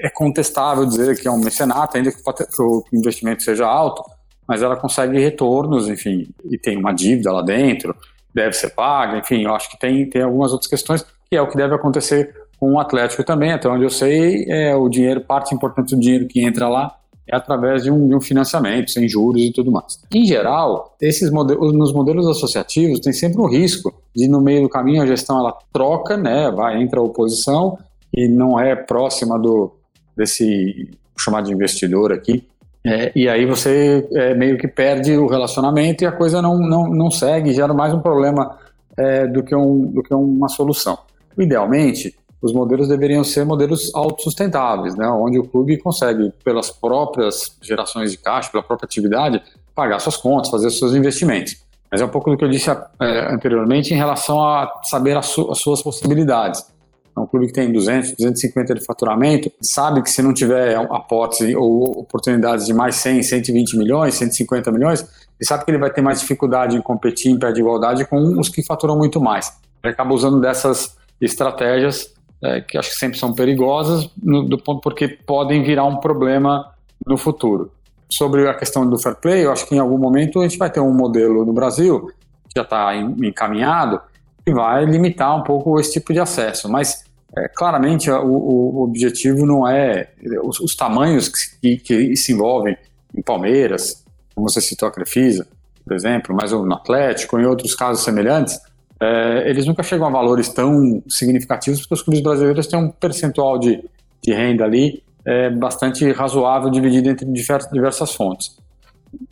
é 0.00 0.08
contestável 0.08 0.84
dizer 0.84 1.20
que 1.20 1.26
é 1.26 1.30
um 1.30 1.38
mecenato, 1.38 1.96
ainda 1.96 2.10
que, 2.10 2.18
o 2.62 2.84
investimento 2.92 3.42
seja 3.42 3.66
alto, 3.66 4.02
mas 4.46 4.62
ela 4.62 4.76
consegue 4.76 5.18
retornos, 5.18 5.88
enfim, 5.88 6.28
e 6.44 6.58
tem 6.58 6.76
uma 6.76 6.92
dívida 6.92 7.32
lá 7.32 7.42
dentro, 7.42 7.94
deve 8.34 8.54
ser 8.54 8.70
paga, 8.70 9.18
enfim, 9.18 9.44
eu 9.44 9.54
acho 9.54 9.70
que 9.70 9.78
tem, 9.78 10.08
tem 10.08 10.22
algumas 10.22 10.52
outras 10.52 10.68
questões, 10.68 11.04
que 11.28 11.36
é 11.36 11.42
o 11.42 11.48
que 11.48 11.56
deve 11.56 11.74
acontecer 11.74 12.34
com 12.58 12.72
o 12.72 12.80
Atlético 12.80 13.24
também, 13.24 13.52
até 13.52 13.68
onde 13.68 13.84
eu 13.84 13.90
sei, 13.90 14.46
é 14.48 14.74
o 14.74 14.88
dinheiro, 14.88 15.20
parte 15.20 15.54
importante 15.54 15.94
do 15.94 16.00
dinheiro 16.00 16.26
que 16.26 16.40
entra 16.44 16.68
lá 16.68 16.96
é 17.26 17.36
através 17.36 17.84
de 17.84 17.90
um, 17.90 18.08
de 18.08 18.14
um 18.14 18.20
financiamento, 18.20 18.90
sem 18.90 19.08
juros 19.08 19.40
e 19.42 19.52
tudo 19.52 19.70
mais. 19.70 19.98
Em 20.12 20.24
geral, 20.26 20.94
esses 21.00 21.30
modelos, 21.30 21.72
nos 21.72 21.92
modelos 21.92 22.26
associativos 22.28 23.00
tem 23.00 23.12
sempre 23.12 23.40
um 23.40 23.46
risco 23.46 23.94
de 24.14 24.28
no 24.28 24.40
meio 24.40 24.62
do 24.62 24.68
caminho 24.68 25.02
a 25.02 25.06
gestão 25.06 25.38
ela 25.38 25.56
troca, 25.72 26.16
né, 26.16 26.50
vai 26.50 26.82
entra 26.82 27.00
a 27.00 27.02
oposição 27.02 27.78
e 28.12 28.28
não 28.28 28.58
é 28.58 28.74
próxima 28.74 29.38
do 29.38 29.72
desse 30.16 30.90
chamado 31.18 31.46
de 31.46 31.52
investidor 31.52 32.12
aqui. 32.12 32.46
É, 32.84 33.12
e 33.14 33.28
aí 33.28 33.46
você 33.46 34.06
é, 34.12 34.34
meio 34.34 34.58
que 34.58 34.66
perde 34.66 35.16
o 35.16 35.26
relacionamento 35.26 36.02
e 36.02 36.06
a 36.06 36.12
coisa 36.12 36.42
não, 36.42 36.58
não, 36.58 36.88
não 36.88 37.10
segue, 37.10 37.52
gera 37.52 37.72
mais 37.72 37.94
um 37.94 38.00
problema 38.00 38.58
é, 38.96 39.26
do, 39.26 39.42
que 39.42 39.54
um, 39.54 39.86
do 39.86 40.02
que 40.02 40.12
uma 40.12 40.48
solução. 40.48 40.98
Idealmente, 41.38 42.14
os 42.42 42.52
modelos 42.52 42.88
deveriam 42.88 43.22
ser 43.22 43.44
modelos 43.44 43.94
autossustentáveis, 43.94 44.96
né, 44.96 45.06
onde 45.08 45.38
o 45.38 45.44
clube 45.44 45.78
consegue, 45.78 46.32
pelas 46.44 46.70
próprias 46.70 47.56
gerações 47.62 48.10
de 48.10 48.18
caixa, 48.18 48.50
pela 48.50 48.64
própria 48.64 48.86
atividade, 48.86 49.40
pagar 49.74 50.00
suas 50.00 50.16
contas, 50.16 50.50
fazer 50.50 50.70
seus 50.70 50.92
investimentos. 50.92 51.56
Mas 51.90 52.00
é 52.00 52.04
um 52.04 52.08
pouco 52.08 52.30
do 52.30 52.36
que 52.36 52.44
eu 52.44 52.48
disse 52.48 52.68
é, 52.68 53.32
anteriormente 53.32 53.94
em 53.94 53.96
relação 53.96 54.42
a 54.42 54.80
saber 54.82 55.16
as, 55.16 55.26
su 55.26 55.50
as 55.50 55.58
suas 55.58 55.82
possibilidades. 55.82 56.66
É 57.14 57.20
um 57.20 57.26
clube 57.26 57.46
que 57.46 57.52
tem 57.52 57.70
200, 57.70 58.12
250 58.12 58.74
de 58.74 58.84
faturamento, 58.84 59.52
sabe 59.60 60.02
que 60.02 60.10
se 60.10 60.22
não 60.22 60.32
tiver 60.32 60.76
aportes 60.76 61.54
ou 61.54 62.00
oportunidades 62.00 62.64
de 62.66 62.72
mais 62.72 62.96
100, 62.96 63.22
120 63.22 63.76
milhões, 63.76 64.14
150 64.14 64.72
milhões, 64.72 65.00
ele 65.00 65.46
sabe 65.46 65.64
que 65.64 65.70
ele 65.70 65.78
vai 65.78 65.90
ter 65.90 66.00
mais 66.00 66.20
dificuldade 66.20 66.76
em 66.76 66.80
competir 66.80 67.30
em 67.30 67.38
pé 67.38 67.52
de 67.52 67.60
igualdade 67.60 68.06
com 68.06 68.38
os 68.38 68.48
que 68.48 68.62
faturam 68.64 68.96
muito 68.96 69.20
mais. 69.20 69.52
Ele 69.84 69.92
acaba 69.92 70.14
usando 70.14 70.40
dessas 70.40 70.96
estratégias 71.20 72.12
é, 72.42 72.60
que 72.60 72.76
acho 72.76 72.90
que 72.90 72.96
sempre 72.96 73.18
são 73.18 73.32
perigosas, 73.32 74.10
no, 74.20 74.42
do 74.42 74.58
ponto 74.58 74.80
porque 74.80 75.06
podem 75.08 75.62
virar 75.62 75.84
um 75.84 75.98
problema 75.98 76.72
no 77.06 77.16
futuro. 77.16 77.70
Sobre 78.10 78.48
a 78.48 78.54
questão 78.54 78.88
do 78.88 78.98
fair 78.98 79.16
play, 79.16 79.44
eu 79.44 79.52
acho 79.52 79.66
que 79.66 79.74
em 79.74 79.78
algum 79.78 79.96
momento 79.96 80.40
a 80.40 80.42
gente 80.42 80.58
vai 80.58 80.70
ter 80.70 80.80
um 80.80 80.92
modelo 80.92 81.44
no 81.44 81.52
Brasil, 81.52 82.08
que 82.48 82.54
já 82.56 82.62
está 82.62 82.94
encaminhado, 82.96 84.00
que 84.44 84.52
vai 84.52 84.84
limitar 84.84 85.36
um 85.36 85.42
pouco 85.42 85.78
esse 85.78 85.92
tipo 85.92 86.12
de 86.12 86.20
acesso. 86.20 86.68
Mas 86.68 87.04
é, 87.36 87.48
claramente 87.48 88.10
o, 88.10 88.26
o, 88.26 88.82
objetivo 88.82 89.46
não 89.46 89.66
é 89.66 90.08
os, 90.42 90.60
os 90.60 90.76
tamanhos 90.76 91.28
que, 91.28 91.76
que, 91.78 92.16
se 92.16 92.32
envolvem 92.32 92.76
em 93.16 93.22
Palmeiras, 93.22 94.04
como 94.34 94.48
você 94.48 94.60
citou 94.60 94.88
a 94.88 94.92
Crefisa, 94.92 95.46
por 95.84 95.94
exemplo, 95.94 96.34
mas 96.34 96.52
no 96.52 96.74
Atlético, 96.74 97.38
em 97.38 97.44
outros 97.44 97.74
casos 97.74 98.04
semelhantes, 98.04 98.58
é, 99.00 99.50
eles 99.50 99.66
nunca 99.66 99.82
chegam 99.82 100.06
a 100.06 100.10
valores 100.10 100.48
tão 100.48 101.02
significativos 101.08 101.80
porque 101.80 101.94
os 101.94 102.02
clubes 102.02 102.22
brasileiros 102.22 102.66
têm 102.66 102.78
um 102.78 102.90
percentual 102.90 103.58
de, 103.58 103.84
de 104.22 104.32
renda 104.32 104.64
ali 104.64 105.02
é, 105.24 105.50
bastante 105.50 106.10
razoável 106.12 106.70
dividido 106.70 107.08
entre 107.08 107.26
diversas 107.26 108.14
fontes. 108.14 108.56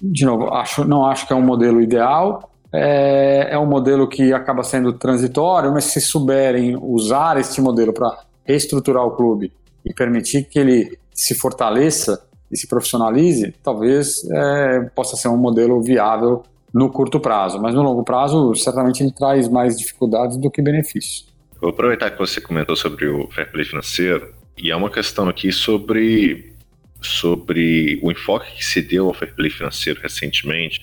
De 0.01 0.25
novo, 0.25 0.53
acho, 0.53 0.85
não 0.85 1.07
acho 1.07 1.27
que 1.27 1.33
é 1.33 1.37
um 1.37 1.43
modelo 1.43 1.81
ideal, 1.81 2.51
é, 2.73 3.49
é 3.51 3.59
um 3.59 3.67
modelo 3.67 4.09
que 4.09 4.33
acaba 4.33 4.63
sendo 4.63 4.93
transitório, 4.93 5.73
mas 5.73 5.85
se 5.85 6.01
souberem 6.01 6.77
usar 6.81 7.39
este 7.39 7.61
modelo 7.61 7.93
para 7.93 8.19
reestruturar 8.45 9.05
o 9.05 9.13
clube 9.13 9.53
e 9.85 9.93
permitir 9.93 10.45
que 10.45 10.59
ele 10.59 10.99
se 11.13 11.35
fortaleça 11.35 12.23
e 12.51 12.57
se 12.57 12.67
profissionalize, 12.67 13.55
talvez 13.63 14.29
é, 14.31 14.81
possa 14.95 15.17
ser 15.17 15.29
um 15.29 15.37
modelo 15.37 15.81
viável 15.83 16.43
no 16.73 16.91
curto 16.91 17.19
prazo, 17.19 17.61
mas 17.61 17.75
no 17.75 17.83
longo 17.83 18.05
prazo, 18.05 18.55
certamente 18.55 19.03
ele 19.03 19.13
traz 19.13 19.49
mais 19.49 19.77
dificuldades 19.77 20.37
do 20.37 20.51
que 20.51 20.63
benefícios. 20.63 21.27
Vou 21.61 21.71
aproveitar 21.71 22.11
que 22.11 22.19
você 22.19 22.41
comentou 22.41 22.77
sobre 22.77 23.07
o 23.07 23.29
fair 23.31 23.51
play 23.51 23.65
financeiro, 23.65 24.33
e 24.57 24.71
há 24.71 24.77
uma 24.77 24.91
questão 24.91 25.29
aqui 25.29 25.51
sobre, 25.53 26.55
sobre 27.01 27.99
o 28.03 28.11
enfoque 28.11 28.57
que 28.57 28.65
se 28.65 28.83
deu 28.83 29.09
ao 29.09 29.15
fair 29.15 29.35
play 29.35 29.51
financeiro 29.51 30.01
recentemente, 30.01 30.81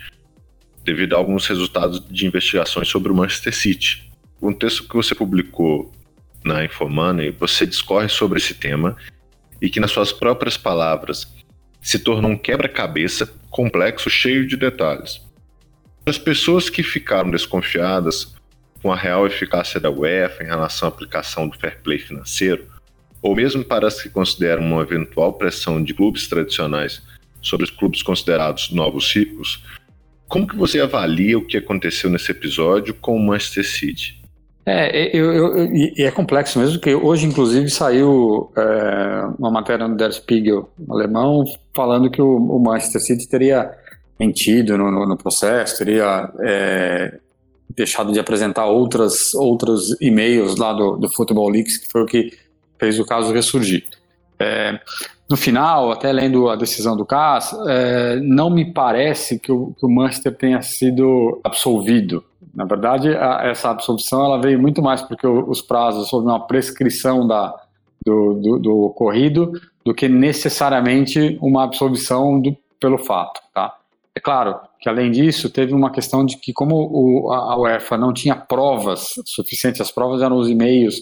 devido 0.88 1.15
a 1.15 1.17
alguns 1.17 1.46
resultados 1.46 2.01
de 2.10 2.25
investigações 2.25 2.88
sobre 2.88 3.12
o 3.12 3.15
Manchester 3.15 3.53
City. 3.53 4.10
Um 4.41 4.53
texto 4.53 4.88
que 4.88 4.96
você 4.96 5.13
publicou 5.13 5.91
na 6.46 6.63
Infomoney, 6.63 7.29
você 7.32 7.65
discorre 7.65 8.08
sobre 8.08 8.39
esse 8.39 8.53
tema 8.53 8.96
e 9.62 9.70
que, 9.70 9.82
nas 9.82 9.91
suas 9.91 10.13
próprias 10.13 10.56
palavras, 10.56 11.27
se 11.82 12.00
tornou 12.00 12.32
um 12.32 12.38
quebra-cabeça 12.38 13.29
complexo, 13.50 14.10
cheio 14.10 14.48
de 14.48 14.56
detalhes. 14.56 15.22
As 16.06 16.17
pessoas 16.17 16.70
que 16.70 16.82
ficaram 16.82 17.29
desconfiadas 17.29 18.34
com 18.82 18.89
a 18.89 18.96
real 18.96 19.27
eficácia 19.27 19.82
da 19.82 19.91
UEFA 19.91 20.44
em 20.44 20.48
relação 20.48 20.88
à 20.88 20.89
aplicação 20.89 21.50
do 21.50 21.58
fair 21.58 21.82
play 21.84 22.00
financeiro, 22.00 22.65
ou 23.22 23.36
mesmo 23.36 23.65
para 23.65 23.88
as 23.88 24.01
que 24.01 24.08
consideram 24.08 24.63
uma 24.63 24.84
eventual 24.84 25.34
pressão 25.34 25.84
de 25.84 25.94
clubes 25.94 26.29
tradicionais 26.29 27.01
sobre 27.41 27.65
os 27.65 27.72
clubes 27.72 28.01
considerados 28.01 28.70
novos 28.72 29.12
ricos, 29.12 29.62
como 30.28 30.48
que 30.48 30.56
você 30.56 30.80
avalia 30.80 31.38
o 31.38 31.46
que 31.46 31.58
aconteceu 31.58 32.10
nesse 32.10 32.32
episódio 32.32 32.94
com 32.94 33.16
o 33.16 33.20
Manchester 33.20 33.66
City? 33.66 34.18
É, 34.66 35.18
eu, 35.18 35.34
eu, 35.34 35.58
eu, 35.58 35.76
e 35.76 36.04
é 36.04 36.12
complexo 36.12 36.60
mesmo, 36.60 36.78
porque 36.78 36.94
hoje, 36.94 37.26
inclusive, 37.26 37.70
saiu 37.70 38.52
é, 38.58 39.26
uma 39.40 39.50
matéria 39.50 39.88
no 39.88 39.96
Der 39.96 40.12
Spiegel 40.12 40.70
alemão 40.90 41.46
falando 41.74 42.12
que 42.12 42.22
o, 42.22 42.36
o 42.36 42.60
Manchester 42.60 43.02
City 43.02 43.30
teria 43.30 43.72
mentido 44.20 44.78
no, 44.78 44.92
no, 44.92 45.06
no 45.06 45.18
processo, 45.18 45.78
teria 45.78 46.30
é, 46.42 47.18
deixado 47.74 48.12
de 48.12 48.20
apresentar 48.20 48.66
outras, 48.66 49.34
outros 49.34 49.96
e-mails 50.02 50.58
lá 50.58 50.74
do, 50.74 50.98
do 50.98 51.10
Football 51.10 51.50
Leaks, 51.50 51.78
que 51.78 51.88
foi 51.90 52.02
o 52.02 52.06
que 52.06 52.38
fez 52.78 53.00
o 53.00 53.06
caso 53.06 53.32
ressurgir. 53.32 53.86
É, 54.38 54.80
no 55.30 55.36
final, 55.36 55.92
até 55.92 56.12
lendo 56.12 56.50
a 56.50 56.56
decisão 56.56 56.96
do 56.96 57.06
CAS, 57.06 57.54
é, 57.68 58.16
não 58.22 58.50
me 58.50 58.72
parece 58.72 59.38
que 59.38 59.52
o, 59.52 59.74
que 59.78 59.86
o, 59.86 59.90
Manchester 59.90 60.34
tenha 60.34 60.62
sido 60.62 61.42
absolvido. 61.44 62.24
Na 62.56 62.64
verdade, 62.64 63.10
a, 63.10 63.42
essa 63.44 63.70
absolvição 63.70 64.24
ela 64.24 64.40
veio 64.40 64.60
muito 64.60 64.82
mais 64.82 65.02
porque 65.02 65.28
os 65.28 65.62
prazos 65.62 66.12
houve 66.14 66.28
uma 66.28 66.48
prescrição 66.48 67.28
da, 67.28 67.54
do, 68.06 68.36
do, 68.36 68.60
do, 68.60 68.78
ocorrido 68.84 69.52
do 69.86 69.94
que 69.94 70.08
necessariamente 70.08 71.38
uma 71.42 71.66
absolvição 71.66 72.40
do, 72.40 72.56
pelo 72.80 72.98
fato. 72.98 73.42
Tá? 73.54 73.76
É 74.16 74.22
claro 74.22 74.58
que, 74.80 74.88
além 74.88 75.12
disso, 75.12 75.50
teve 75.50 75.74
uma 75.74 75.92
questão 75.92 76.26
de 76.26 76.38
que, 76.38 76.54
como 76.54 76.76
o, 76.76 77.34
a 77.34 77.60
UEFA 77.60 77.98
não 77.98 78.14
tinha 78.14 78.36
provas 78.36 79.14
suficientes, 79.26 79.82
as 79.82 79.92
provas 79.92 80.22
eram 80.22 80.38
os 80.38 80.50
e-mails 80.50 80.96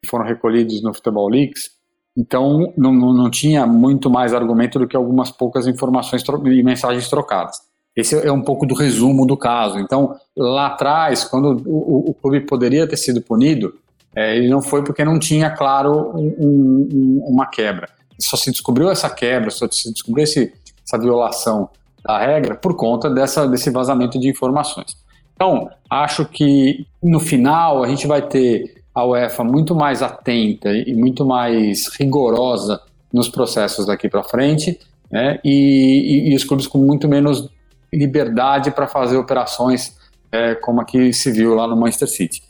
que 0.00 0.08
foram 0.08 0.24
recolhidos 0.24 0.80
no 0.82 0.94
Futebol 0.94 1.28
Leaks, 1.28 1.71
então, 2.16 2.72
não, 2.76 2.92
não 2.92 3.30
tinha 3.30 3.66
muito 3.66 4.10
mais 4.10 4.34
argumento 4.34 4.78
do 4.78 4.86
que 4.86 4.96
algumas 4.96 5.30
poucas 5.30 5.66
informações 5.66 6.22
e 6.44 6.62
mensagens 6.62 7.08
trocadas. 7.08 7.56
Esse 7.96 8.14
é 8.26 8.32
um 8.32 8.42
pouco 8.42 8.66
do 8.66 8.74
resumo 8.74 9.26
do 9.26 9.36
caso. 9.36 9.78
Então, 9.78 10.14
lá 10.36 10.68
atrás, 10.68 11.24
quando 11.24 11.62
o, 11.66 12.10
o 12.10 12.14
clube 12.14 12.40
poderia 12.40 12.86
ter 12.86 12.96
sido 12.96 13.20
punido, 13.20 13.74
é, 14.14 14.36
ele 14.36 14.48
não 14.48 14.62
foi 14.62 14.82
porque 14.82 15.04
não 15.04 15.18
tinha, 15.18 15.50
claro, 15.50 16.12
um, 16.14 16.34
um, 16.38 17.24
uma 17.28 17.46
quebra. 17.46 17.88
Só 18.20 18.36
se 18.36 18.50
descobriu 18.50 18.90
essa 18.90 19.10
quebra, 19.10 19.50
só 19.50 19.66
se 19.70 19.92
descobriu 19.92 20.24
esse, 20.24 20.52
essa 20.86 20.98
violação 20.98 21.68
da 22.04 22.18
regra 22.18 22.54
por 22.54 22.76
conta 22.76 23.08
dessa, 23.08 23.46
desse 23.46 23.70
vazamento 23.70 24.18
de 24.18 24.28
informações. 24.28 24.96
Então, 25.34 25.70
acho 25.90 26.24
que 26.26 26.86
no 27.02 27.20
final 27.20 27.82
a 27.82 27.88
gente 27.88 28.06
vai 28.06 28.22
ter 28.22 28.81
a 28.94 29.06
UEFA 29.06 29.42
muito 29.42 29.74
mais 29.74 30.02
atenta 30.02 30.70
e 30.70 30.94
muito 30.94 31.24
mais 31.24 31.88
rigorosa 31.98 32.80
nos 33.12 33.28
processos 33.28 33.86
daqui 33.86 34.08
para 34.08 34.22
frente, 34.22 34.78
né? 35.10 35.38
E, 35.44 35.50
e, 35.50 36.32
e, 36.32 36.36
os 36.36 36.44
clubes 36.44 36.66
com 36.66 36.78
muito 36.78 37.06
menos 37.06 37.48
liberdade 37.92 38.70
para 38.70 38.86
fazer 38.86 39.16
operações 39.16 39.96
é, 40.30 40.54
como 40.54 40.80
aqui 40.80 41.12
se 41.12 41.30
viu 41.30 41.54
lá 41.54 41.66
no 41.66 41.76
Manchester 41.76 42.08
City. 42.08 42.42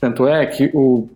Tanto 0.00 0.26
é 0.26 0.46
que 0.46 0.70
o 0.72 1.08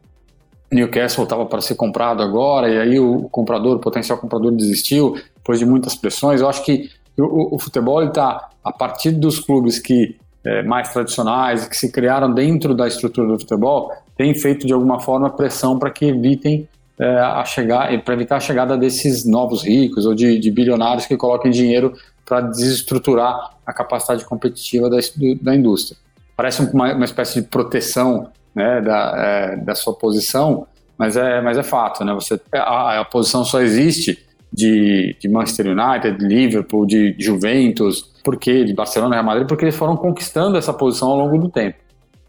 Newcastle 0.70 1.24
estava 1.24 1.46
para 1.46 1.60
ser 1.60 1.74
comprado 1.74 2.22
agora, 2.22 2.68
e 2.68 2.78
aí 2.78 2.98
o 2.98 3.28
comprador, 3.30 3.76
o 3.76 3.80
potencial 3.80 4.18
comprador 4.18 4.52
desistiu, 4.52 5.16
depois 5.36 5.58
de 5.58 5.64
muitas 5.64 5.94
pressões. 5.94 6.40
Eu 6.40 6.48
acho 6.48 6.64
que 6.64 6.90
o, 7.18 7.56
o 7.56 7.58
futebol 7.58 8.02
está, 8.02 8.50
a 8.62 8.72
partir 8.72 9.12
dos 9.12 9.38
clubes 9.40 9.78
que 9.78 10.16
é, 10.44 10.62
mais 10.62 10.92
tradicionais, 10.92 11.66
que 11.66 11.76
se 11.76 11.90
criaram 11.90 12.32
dentro 12.32 12.74
da 12.74 12.86
estrutura 12.86 13.28
do 13.28 13.38
futebol, 13.38 13.92
tem 14.22 14.32
feito 14.34 14.64
de 14.64 14.72
alguma 14.72 15.00
forma 15.00 15.28
pressão 15.28 15.80
para 15.80 15.90
que 15.90 16.04
evitem 16.04 16.68
é, 16.96 17.18
a 17.18 17.44
chegar, 17.44 17.90
para 18.04 18.14
evitar 18.14 18.36
a 18.36 18.40
chegada 18.40 18.78
desses 18.78 19.26
novos 19.26 19.64
ricos 19.64 20.06
ou 20.06 20.14
de, 20.14 20.38
de 20.38 20.48
bilionários 20.48 21.06
que 21.06 21.16
coloquem 21.16 21.50
dinheiro 21.50 21.92
para 22.24 22.40
desestruturar 22.42 23.56
a 23.66 23.72
capacidade 23.72 24.24
competitiva 24.24 24.88
da, 24.88 24.98
da 25.40 25.56
indústria. 25.56 25.98
Parece 26.36 26.62
uma, 26.62 26.94
uma 26.94 27.04
espécie 27.04 27.40
de 27.40 27.48
proteção 27.48 28.28
né, 28.54 28.80
da, 28.80 29.14
é, 29.16 29.56
da 29.56 29.74
sua 29.74 29.92
posição, 29.92 30.68
mas 30.96 31.16
é, 31.16 31.40
mas 31.40 31.58
é 31.58 31.64
fato, 31.64 32.04
né? 32.04 32.14
Você, 32.14 32.40
a, 32.54 33.00
a 33.00 33.04
posição 33.04 33.44
só 33.44 33.60
existe 33.60 34.24
de, 34.52 35.16
de 35.18 35.28
Manchester 35.28 35.66
United, 35.66 36.16
de 36.16 36.24
Liverpool, 36.24 36.86
de, 36.86 37.16
Juventus, 37.18 38.08
porque 38.22 38.64
de 38.64 38.72
Barcelona 38.72 39.16
Real 39.16 39.24
Madrid, 39.24 39.48
porque 39.48 39.64
eles 39.64 39.74
foram 39.74 39.96
conquistando 39.96 40.56
essa 40.56 40.72
posição 40.72 41.08
ao 41.08 41.18
longo 41.18 41.38
do 41.38 41.48
tempo. 41.48 41.81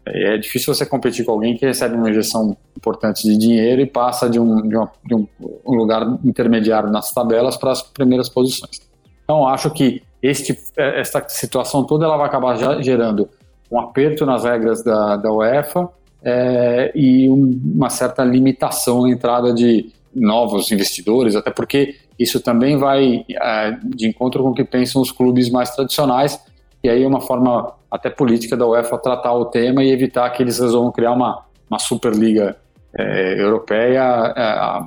É 0.06 0.36
difícil 0.36 0.74
você 0.74 0.84
competir 0.84 1.24
com 1.24 1.32
alguém 1.32 1.56
que 1.56 1.64
recebe 1.64 1.94
uma 1.94 2.10
injeção 2.10 2.56
importante 2.76 3.22
de 3.22 3.36
dinheiro 3.38 3.80
e 3.80 3.86
passa 3.86 4.28
de 4.28 4.38
um, 4.38 4.68
de, 4.68 4.76
uma, 4.76 4.90
de 5.04 5.14
um, 5.14 5.26
lugar 5.66 6.18
intermediário 6.22 6.90
nas 6.90 7.10
tabelas 7.10 7.56
para 7.56 7.70
as 7.72 7.82
primeiras 7.82 8.28
posições. 8.28 8.82
Então, 9.24 9.46
acho 9.48 9.70
que 9.70 10.02
este, 10.22 10.58
esta 10.76 11.26
situação 11.28 11.84
toda 11.84 12.04
ela 12.04 12.18
vai 12.18 12.26
acabar 12.26 12.82
gerando 12.82 13.28
um 13.70 13.80
aperto 13.80 14.26
nas 14.26 14.44
regras 14.44 14.82
da, 14.84 15.16
da 15.16 15.32
UEFA 15.32 15.88
é, 16.22 16.92
e 16.94 17.28
um, 17.28 17.60
uma 17.74 17.88
certa 17.88 18.22
limitação 18.24 19.02
na 19.02 19.10
entrada 19.10 19.52
de 19.52 19.90
novos 20.14 20.70
investidores, 20.70 21.34
até 21.34 21.50
porque 21.50 21.96
isso 22.18 22.40
também 22.40 22.76
vai 22.76 23.24
é, 23.28 23.76
de 23.84 24.06
encontro 24.06 24.42
com 24.42 24.50
o 24.50 24.54
que 24.54 24.64
pensam 24.64 25.02
os 25.02 25.10
clubes 25.10 25.50
mais 25.50 25.70
tradicionais, 25.70 26.40
e 26.82 26.88
aí 26.88 27.02
é 27.02 27.06
uma 27.06 27.20
forma 27.20 27.72
até 27.94 28.10
política 28.10 28.56
da 28.56 28.66
UEFA 28.66 28.98
tratar 28.98 29.32
o 29.34 29.44
tema 29.44 29.84
e 29.84 29.90
evitar 29.90 30.28
que 30.30 30.42
eles 30.42 30.58
resolvam 30.58 30.90
criar 30.90 31.12
uma, 31.12 31.44
uma 31.70 31.78
Superliga 31.78 32.56
é, 32.96 33.40
Europeia, 33.40 34.34
é, 34.36 34.80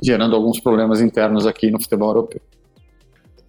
gerando 0.00 0.36
alguns 0.36 0.60
problemas 0.60 1.00
internos 1.00 1.46
aqui 1.46 1.70
no 1.70 1.80
futebol 1.80 2.10
europeu. 2.10 2.40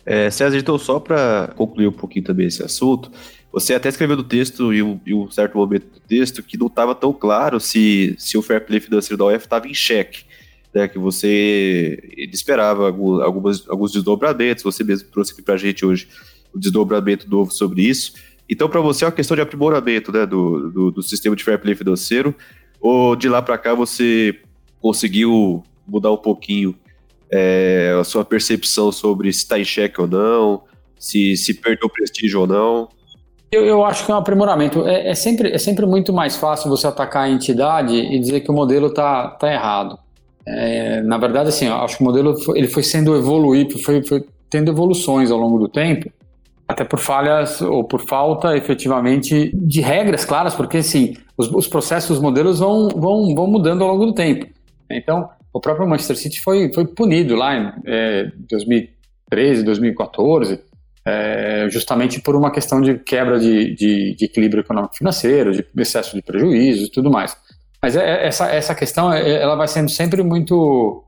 É, 0.06 0.30
César, 0.32 0.58
então 0.58 0.78
só 0.78 1.00
para 1.00 1.54
concluir 1.56 1.88
um 1.88 1.92
pouquinho 1.92 2.26
também 2.26 2.48
esse 2.48 2.64
assunto, 2.64 3.12
você 3.52 3.76
até 3.76 3.88
escreveu 3.88 4.18
no 4.18 4.24
texto, 4.24 4.74
e 4.74 4.82
um, 4.82 5.00
e 5.06 5.14
um 5.14 5.30
certo 5.30 5.58
momento 5.58 5.86
do 5.86 6.00
texto, 6.00 6.42
que 6.42 6.58
não 6.58 6.68
estava 6.68 6.96
tão 6.96 7.14
claro 7.14 7.60
se, 7.60 8.16
se 8.18 8.36
o 8.36 8.42
fair 8.42 8.66
play 8.66 8.80
financeiro 8.80 9.18
da 9.18 9.26
UEFA 9.26 9.46
estava 9.46 9.68
em 9.68 9.74
xeque 9.74 10.26
né, 10.74 10.88
que 10.88 10.98
você 10.98 12.00
esperava 12.32 12.88
algumas, 12.88 13.70
alguns 13.70 13.92
desdobramentos, 13.92 14.64
você 14.64 14.84
mesmo 14.84 15.08
trouxe 15.10 15.34
aqui 15.34 15.42
para 15.42 15.54
a 15.54 15.58
gente 15.58 15.86
hoje 15.86 16.08
o 16.52 16.60
desdobramento 16.60 17.30
novo 17.30 17.52
sobre 17.52 17.84
isso. 17.84 18.14
Então, 18.50 18.70
para 18.70 18.82
você 18.82 19.06
é 19.06 19.08
uma 19.08 19.14
questão 19.14 19.36
de 19.36 19.42
aprimoramento 19.42 20.12
né, 20.12 20.26
do, 20.26 20.70
do, 20.70 20.92
do, 20.92 21.04
sistema 21.04 21.36
de 21.36 21.44
fair 21.44 21.60
play 21.60 21.76
financeiro, 21.76 22.36
ou 22.80 23.16
de 23.16 23.30
lá 23.30 23.42
para 23.42 23.58
cá 23.58 23.74
você 23.74 24.40
conseguiu 24.82 25.64
mudar 25.88 26.12
um 26.12 26.18
pouquinho 26.18 26.76
é, 27.32 27.98
a 28.00 28.04
sua 28.04 28.24
percepção 28.24 28.92
sobre 28.92 29.32
se 29.32 29.40
está 29.40 29.58
em 29.58 29.64
xeque 29.64 30.00
ou 30.00 30.08
não, 30.08 30.64
se, 31.00 31.36
se 31.36 31.54
perdeu 31.54 31.90
prestígio 31.90 32.42
ou 32.42 32.48
não? 32.48 32.90
Eu, 33.52 33.66
eu, 33.66 33.86
acho 33.86 34.06
que 34.06 34.12
é 34.12 34.16
um 34.16 34.18
aprimoramento. 34.18 34.88
É, 34.88 35.10
é, 35.10 35.16
sempre, 35.16 35.52
é 35.52 35.58
sempre 35.58 35.86
muito 35.86 36.12
mais 36.12 36.36
fácil 36.36 36.70
você 36.70 36.88
atacar 36.88 37.26
a 37.26 37.30
entidade 37.30 37.94
e 37.96 38.20
dizer 38.20 38.42
que 38.42 38.50
o 38.50 38.54
modelo 38.54 38.88
está 38.88 39.30
tá 39.30 39.52
errado. 39.52 39.98
É, 40.46 41.02
na 41.04 41.18
verdade, 41.18 41.50
assim, 41.50 41.68
acho 41.68 41.98
que 41.98 42.04
o 42.04 42.06
modelo 42.06 42.36
foi, 42.42 42.58
ele 42.58 42.68
foi 42.68 42.84
sendo 42.84 43.16
evoluído, 43.16 43.80
foi, 43.80 44.04
foi 44.04 44.26
tendo 44.50 44.72
evoluções 44.72 45.32
ao 45.32 45.38
longo 45.38 45.58
do 45.58 45.68
tempo, 45.68 46.12
até 46.74 46.84
por 46.84 47.00
falhas 47.00 47.62
ou 47.62 47.84
por 47.84 48.02
falta, 48.02 48.56
efetivamente, 48.58 49.52
de 49.54 49.82
regras 49.82 50.26
claras, 50.26 50.56
porque 50.56 50.78
assim, 50.78 51.16
os, 51.38 51.50
os 51.52 51.68
processos, 51.68 52.18
os 52.18 52.20
modelos 52.20 52.60
vão, 52.60 52.90
vão, 52.90 53.34
vão 53.34 53.48
mudando 53.48 53.84
ao 53.84 53.92
longo 53.92 54.06
do 54.08 54.14
tempo. 54.14 54.48
Então, 54.90 55.30
o 55.54 55.60
próprio 55.60 55.88
Manchester 55.88 56.18
City 56.18 56.42
foi, 56.42 56.72
foi 56.74 56.86
punido 56.86 57.36
lá 57.36 57.56
em 57.56 57.72
é, 57.86 58.32
2013, 58.50 59.64
2014, 59.64 60.60
é, 61.06 61.68
justamente 61.70 62.22
por 62.22 62.36
uma 62.36 62.52
questão 62.52 62.82
de 62.82 62.98
quebra 62.98 63.40
de, 63.40 63.76
de, 63.76 64.16
de 64.16 64.26
equilíbrio 64.26 64.62
econômico-financeiro, 64.62 65.52
de 65.52 65.66
excesso 65.78 66.16
de 66.16 66.22
prejuízos 66.22 66.88
e 66.88 66.92
tudo 66.92 67.12
mais. 67.12 67.36
Mas 67.84 67.98
é, 67.98 68.00
é, 68.00 68.28
essa, 68.28 68.48
essa 68.48 68.74
questão 68.74 69.12
é, 69.12 69.42
ela 69.42 69.56
vai 69.56 69.68
sendo 69.68 69.90
sempre 69.90 70.24
muito. 70.24 71.06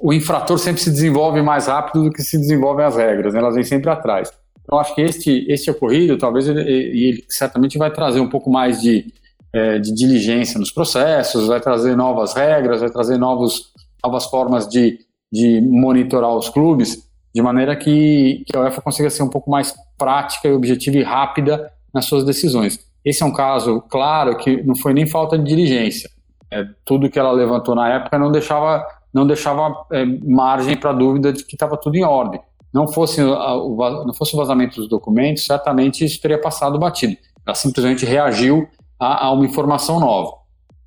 O, 0.00 0.12
infrator 0.12 0.58
sempre 0.58 0.80
se 0.80 0.90
desenvolve 0.90 1.40
mais 1.42 1.66
rápido 1.66 2.04
do 2.04 2.10
que 2.10 2.22
se 2.22 2.36
desenvolvem 2.36 2.84
as 2.84 2.96
regras, 2.96 3.34
né? 3.34 3.40
elas 3.40 3.54
vêm 3.54 3.64
sempre 3.64 3.90
atrás. 3.90 4.32
Então, 4.68 4.78
acho 4.78 4.94
que 4.94 5.00
este, 5.00 5.46
este 5.48 5.70
ocorrido, 5.70 6.18
talvez 6.18 6.46
ele, 6.46 6.60
ele 6.60 7.24
certamente 7.26 7.78
vai 7.78 7.90
trazer 7.90 8.20
um 8.20 8.28
pouco 8.28 8.50
mais 8.50 8.82
de, 8.82 9.06
é, 9.50 9.78
de 9.78 9.94
diligência 9.94 10.60
nos 10.60 10.70
processos, 10.70 11.46
vai 11.46 11.58
trazer 11.58 11.96
novas 11.96 12.34
regras, 12.34 12.80
vai 12.80 12.90
trazer 12.90 13.16
novos, 13.16 13.72
novas 14.04 14.26
formas 14.26 14.68
de, 14.68 14.98
de 15.32 15.62
monitorar 15.62 16.36
os 16.36 16.50
clubes, 16.50 17.02
de 17.34 17.40
maneira 17.40 17.74
que, 17.76 18.44
que 18.46 18.54
a 18.54 18.60
UEFA 18.60 18.82
consiga 18.82 19.08
ser 19.08 19.22
um 19.22 19.30
pouco 19.30 19.50
mais 19.50 19.74
prática 19.96 20.46
e 20.46 20.52
objetiva 20.52 20.98
e 20.98 21.02
rápida 21.02 21.72
nas 21.94 22.04
suas 22.04 22.22
decisões. 22.22 22.78
Esse 23.02 23.22
é 23.22 23.26
um 23.26 23.32
caso 23.32 23.80
claro 23.88 24.36
que 24.36 24.62
não 24.64 24.76
foi 24.76 24.92
nem 24.92 25.06
falta 25.06 25.38
de 25.38 25.44
diligência. 25.44 26.10
É, 26.52 26.66
tudo 26.84 27.08
que 27.08 27.18
ela 27.18 27.32
levantou 27.32 27.74
na 27.74 27.88
época 27.88 28.18
não 28.18 28.30
deixava, 28.30 28.86
não 29.14 29.26
deixava 29.26 29.86
é, 29.92 30.04
margem 30.04 30.76
para 30.76 30.92
dúvida 30.92 31.32
de 31.32 31.42
que 31.42 31.54
estava 31.54 31.78
tudo 31.78 31.96
em 31.96 32.04
ordem. 32.04 32.38
Não 32.72 32.86
fosse, 32.86 33.22
o, 33.22 34.04
não 34.04 34.12
fosse 34.12 34.34
o 34.34 34.38
vazamento 34.38 34.76
dos 34.76 34.88
documentos, 34.88 35.44
certamente 35.44 36.04
isso 36.04 36.20
teria 36.20 36.40
passado 36.40 36.78
batido. 36.78 37.16
Ela 37.46 37.54
simplesmente 37.54 38.04
reagiu 38.04 38.68
a, 39.00 39.26
a 39.26 39.32
uma 39.32 39.44
informação 39.44 39.98
nova. 39.98 40.36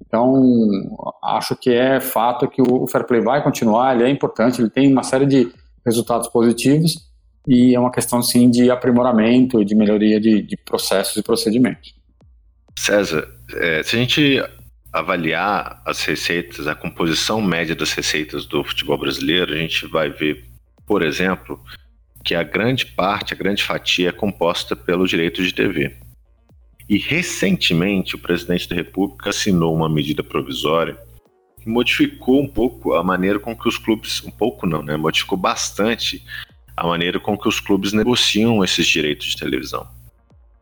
Então, 0.05 0.43
acho 1.23 1.55
que 1.55 1.69
é 1.69 1.99
fato 1.99 2.47
que 2.47 2.61
o 2.61 2.85
Fair 2.87 3.05
Play 3.05 3.21
vai 3.21 3.41
continuar, 3.43 3.95
ele 3.95 4.03
é 4.03 4.09
importante, 4.09 4.61
ele 4.61 4.69
tem 4.69 4.91
uma 4.91 5.03
série 5.03 5.25
de 5.25 5.51
resultados 5.85 6.27
positivos 6.27 7.09
e 7.47 7.73
é 7.73 7.79
uma 7.79 7.91
questão, 7.91 8.21
sim, 8.21 8.49
de 8.49 8.69
aprimoramento 8.69 9.61
e 9.61 9.65
de 9.65 9.73
melhoria 9.73 10.19
de, 10.19 10.41
de 10.41 10.57
processos 10.57 11.15
e 11.17 11.23
procedimentos. 11.23 11.93
César, 12.77 13.27
é, 13.55 13.83
se 13.83 13.95
a 13.95 13.99
gente 13.99 14.43
avaliar 14.91 15.81
as 15.85 16.03
receitas, 16.03 16.67
a 16.67 16.75
composição 16.75 17.41
média 17.41 17.75
das 17.75 17.93
receitas 17.93 18.45
do 18.45 18.63
futebol 18.63 18.97
brasileiro, 18.97 19.53
a 19.53 19.57
gente 19.57 19.87
vai 19.87 20.09
ver, 20.09 20.43
por 20.85 21.01
exemplo, 21.01 21.59
que 22.23 22.35
a 22.35 22.43
grande 22.43 22.85
parte, 22.85 23.33
a 23.33 23.37
grande 23.37 23.63
fatia 23.63 24.09
é 24.09 24.11
composta 24.11 24.75
pelo 24.75 25.07
direito 25.07 25.43
de 25.43 25.53
TV. 25.53 25.95
E 26.87 26.97
recentemente 26.97 28.15
o 28.15 28.19
presidente 28.19 28.67
da 28.67 28.75
República 28.75 29.29
assinou 29.29 29.75
uma 29.75 29.89
medida 29.89 30.23
provisória 30.23 30.97
que 31.61 31.69
modificou 31.69 32.41
um 32.41 32.47
pouco 32.47 32.95
a 32.95 33.03
maneira 33.03 33.39
com 33.39 33.55
que 33.55 33.67
os 33.67 33.77
clubes, 33.77 34.23
um 34.23 34.31
pouco 34.31 34.65
não, 34.65 34.81
né, 34.81 34.97
modificou 34.97 35.37
bastante 35.37 36.23
a 36.75 36.87
maneira 36.87 37.19
com 37.19 37.37
que 37.37 37.47
os 37.47 37.59
clubes 37.59 37.93
negociam 37.93 38.63
esses 38.63 38.87
direitos 38.87 39.27
de 39.27 39.37
televisão. 39.37 39.87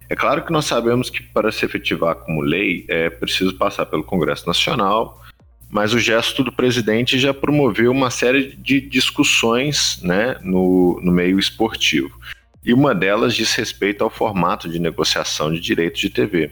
É 0.09 0.15
claro 0.15 0.43
que 0.43 0.51
nós 0.51 0.65
sabemos 0.65 1.09
que 1.09 1.21
para 1.21 1.51
se 1.51 1.63
efetivar 1.63 2.15
como 2.15 2.41
lei 2.41 2.85
é 2.89 3.09
preciso 3.09 3.55
passar 3.55 3.85
pelo 3.85 4.03
Congresso 4.03 4.45
Nacional, 4.45 5.21
mas 5.69 5.93
o 5.93 5.99
gesto 5.99 6.43
do 6.43 6.51
presidente 6.51 7.19
já 7.19 7.33
promoveu 7.33 7.91
uma 7.91 8.09
série 8.09 8.55
de 8.55 8.81
discussões 8.81 9.99
né, 10.01 10.35
no, 10.41 10.99
no 11.01 11.11
meio 11.11 11.37
esportivo. 11.37 12.19
E 12.65 12.73
uma 12.73 12.93
delas 12.93 13.35
diz 13.35 13.53
respeito 13.53 14.03
ao 14.03 14.09
formato 14.09 14.67
de 14.67 14.79
negociação 14.79 15.53
de 15.53 15.59
direitos 15.59 16.01
de 16.01 16.09
TV, 16.09 16.51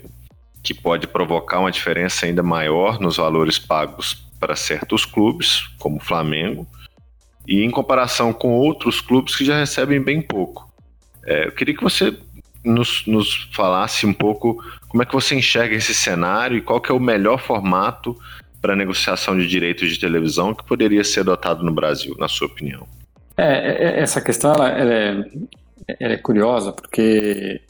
que 0.63 0.73
pode 0.73 1.07
provocar 1.07 1.59
uma 1.59 1.71
diferença 1.71 2.25
ainda 2.25 2.43
maior 2.43 2.99
nos 2.99 3.17
valores 3.17 3.57
pagos 3.57 4.13
para 4.39 4.55
certos 4.55 5.03
clubes, 5.03 5.67
como 5.79 5.97
o 5.97 6.03
Flamengo, 6.03 6.67
e 7.47 7.63
em 7.63 7.71
comparação 7.71 8.31
com 8.31 8.53
outros 8.53 9.01
clubes 9.01 9.35
que 9.35 9.45
já 9.45 9.57
recebem 9.57 10.01
bem 10.01 10.21
pouco. 10.21 10.71
É, 11.25 11.47
eu 11.47 11.51
queria 11.51 11.75
que 11.75 11.83
você 11.83 12.15
nos, 12.63 13.05
nos 13.07 13.49
falasse 13.53 14.05
um 14.05 14.13
pouco 14.13 14.63
como 14.87 15.01
é 15.01 15.05
que 15.05 15.13
você 15.13 15.35
enxerga 15.35 15.75
esse 15.75 15.93
cenário 15.93 16.57
e 16.57 16.61
qual 16.61 16.79
que 16.79 16.91
é 16.91 16.95
o 16.95 16.99
melhor 16.99 17.39
formato 17.39 18.17
para 18.61 18.75
negociação 18.75 19.37
de 19.37 19.47
direitos 19.47 19.89
de 19.89 19.99
televisão 19.99 20.53
que 20.53 20.63
poderia 20.63 21.03
ser 21.03 21.21
adotado 21.21 21.63
no 21.63 21.73
Brasil, 21.73 22.15
na 22.19 22.27
sua 22.27 22.47
opinião. 22.47 22.87
É, 23.35 23.99
é 23.99 24.01
essa 24.01 24.19
questão 24.19 24.53
ela, 24.53 24.69
ela, 24.69 24.93
é, 24.93 25.95
ela 25.99 26.13
é, 26.13 26.17
curiosa 26.17 26.71
porque 26.71 27.61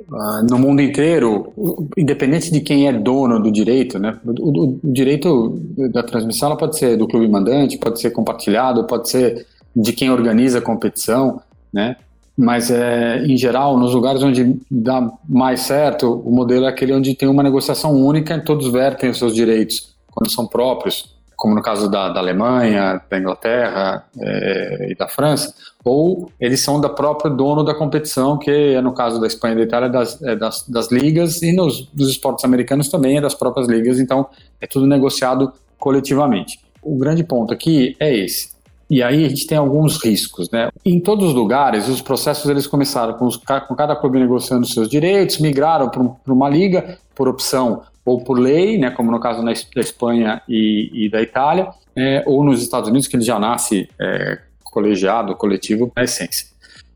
uh, 0.00 0.46
no 0.50 0.58
mundo 0.58 0.82
inteiro, 0.82 1.52
independente 1.96 2.50
de 2.50 2.60
quem 2.60 2.88
é 2.88 2.92
dono 2.92 3.40
do 3.40 3.52
direito, 3.52 3.98
né, 3.98 4.18
o, 4.24 4.30
o, 4.30 4.80
o 4.82 4.92
direito 4.92 5.60
da 5.92 6.02
transmissão 6.02 6.56
pode 6.56 6.76
ser 6.76 6.96
do 6.96 7.06
clube 7.06 7.28
mandante, 7.28 7.78
pode 7.78 8.00
ser 8.00 8.10
compartilhado, 8.10 8.84
pode 8.84 9.08
ser 9.08 9.46
de 9.74 9.92
quem 9.92 10.10
organiza 10.10 10.58
a 10.58 10.62
competição, 10.62 11.40
né? 11.72 11.96
Mas 12.38 12.70
é, 12.70 13.24
em 13.24 13.36
geral, 13.36 13.76
nos 13.76 13.92
lugares 13.92 14.22
onde 14.22 14.60
dá 14.70 15.10
mais 15.28 15.62
certo, 15.62 16.22
o 16.24 16.30
modelo 16.30 16.66
é 16.66 16.68
aquele 16.68 16.94
onde 16.94 17.12
tem 17.16 17.28
uma 17.28 17.42
negociação 17.42 17.92
única 17.92 18.36
e 18.36 18.40
todos 18.40 18.70
vertem 18.70 19.10
os 19.10 19.18
seus 19.18 19.34
direitos 19.34 19.92
quando 20.12 20.30
são 20.30 20.46
próprios, 20.46 21.12
como 21.36 21.56
no 21.56 21.60
caso 21.60 21.90
da, 21.90 22.10
da 22.10 22.20
Alemanha, 22.20 23.02
da 23.10 23.18
Inglaterra 23.18 24.04
é, 24.20 24.92
e 24.92 24.94
da 24.94 25.08
França, 25.08 25.52
ou 25.84 26.30
eles 26.38 26.60
são 26.60 26.80
da 26.80 26.88
própria 26.88 27.28
dono 27.28 27.64
da 27.64 27.74
competição, 27.74 28.38
que 28.38 28.50
é 28.50 28.80
no 28.80 28.92
caso 28.92 29.20
da 29.20 29.26
Espanha 29.26 29.54
e 29.54 29.58
da 29.58 29.62
Itália, 29.64 29.88
das, 29.88 30.22
é, 30.22 30.36
das, 30.36 30.64
das, 30.68 30.92
ligas, 30.92 31.42
e 31.42 31.50
nos 31.50 31.86
dos 31.86 32.08
esportes 32.08 32.44
americanos 32.44 32.88
também 32.88 33.18
é 33.18 33.20
das 33.20 33.34
próprias 33.34 33.66
ligas, 33.66 33.98
então 33.98 34.28
é 34.60 34.66
tudo 34.68 34.86
negociado 34.86 35.52
coletivamente. 35.76 36.60
O 36.80 36.96
grande 36.96 37.24
ponto 37.24 37.52
aqui 37.52 37.96
é 37.98 38.16
esse. 38.16 38.57
E 38.90 39.02
aí 39.02 39.24
a 39.24 39.28
gente 39.28 39.46
tem 39.46 39.58
alguns 39.58 40.02
riscos, 40.02 40.50
né? 40.50 40.70
Em 40.84 40.98
todos 40.98 41.28
os 41.28 41.34
lugares, 41.34 41.88
os 41.88 42.00
processos 42.00 42.48
eles 42.48 42.66
começaram 42.66 43.14
com, 43.14 43.26
os, 43.26 43.36
com 43.36 43.74
cada 43.74 43.94
clube 43.94 44.18
negociando 44.18 44.66
seus 44.66 44.88
direitos, 44.88 45.38
migraram 45.38 45.90
para 45.90 46.32
uma 46.32 46.48
liga 46.48 46.98
por 47.14 47.28
opção 47.28 47.82
ou 48.04 48.22
por 48.22 48.38
lei, 48.38 48.78
né, 48.78 48.90
como 48.90 49.10
no 49.10 49.20
caso 49.20 49.44
da 49.44 49.52
Espanha 49.52 50.40
e, 50.48 50.90
e 50.94 51.10
da 51.10 51.20
Itália, 51.20 51.68
é, 51.94 52.22
ou 52.26 52.42
nos 52.42 52.62
Estados 52.62 52.88
Unidos, 52.88 53.06
que 53.06 53.16
ele 53.16 53.24
já 53.24 53.38
nasce 53.38 53.86
é, 54.00 54.38
colegiado, 54.64 55.36
coletivo, 55.36 55.92
na 55.94 56.04
essência. 56.04 56.46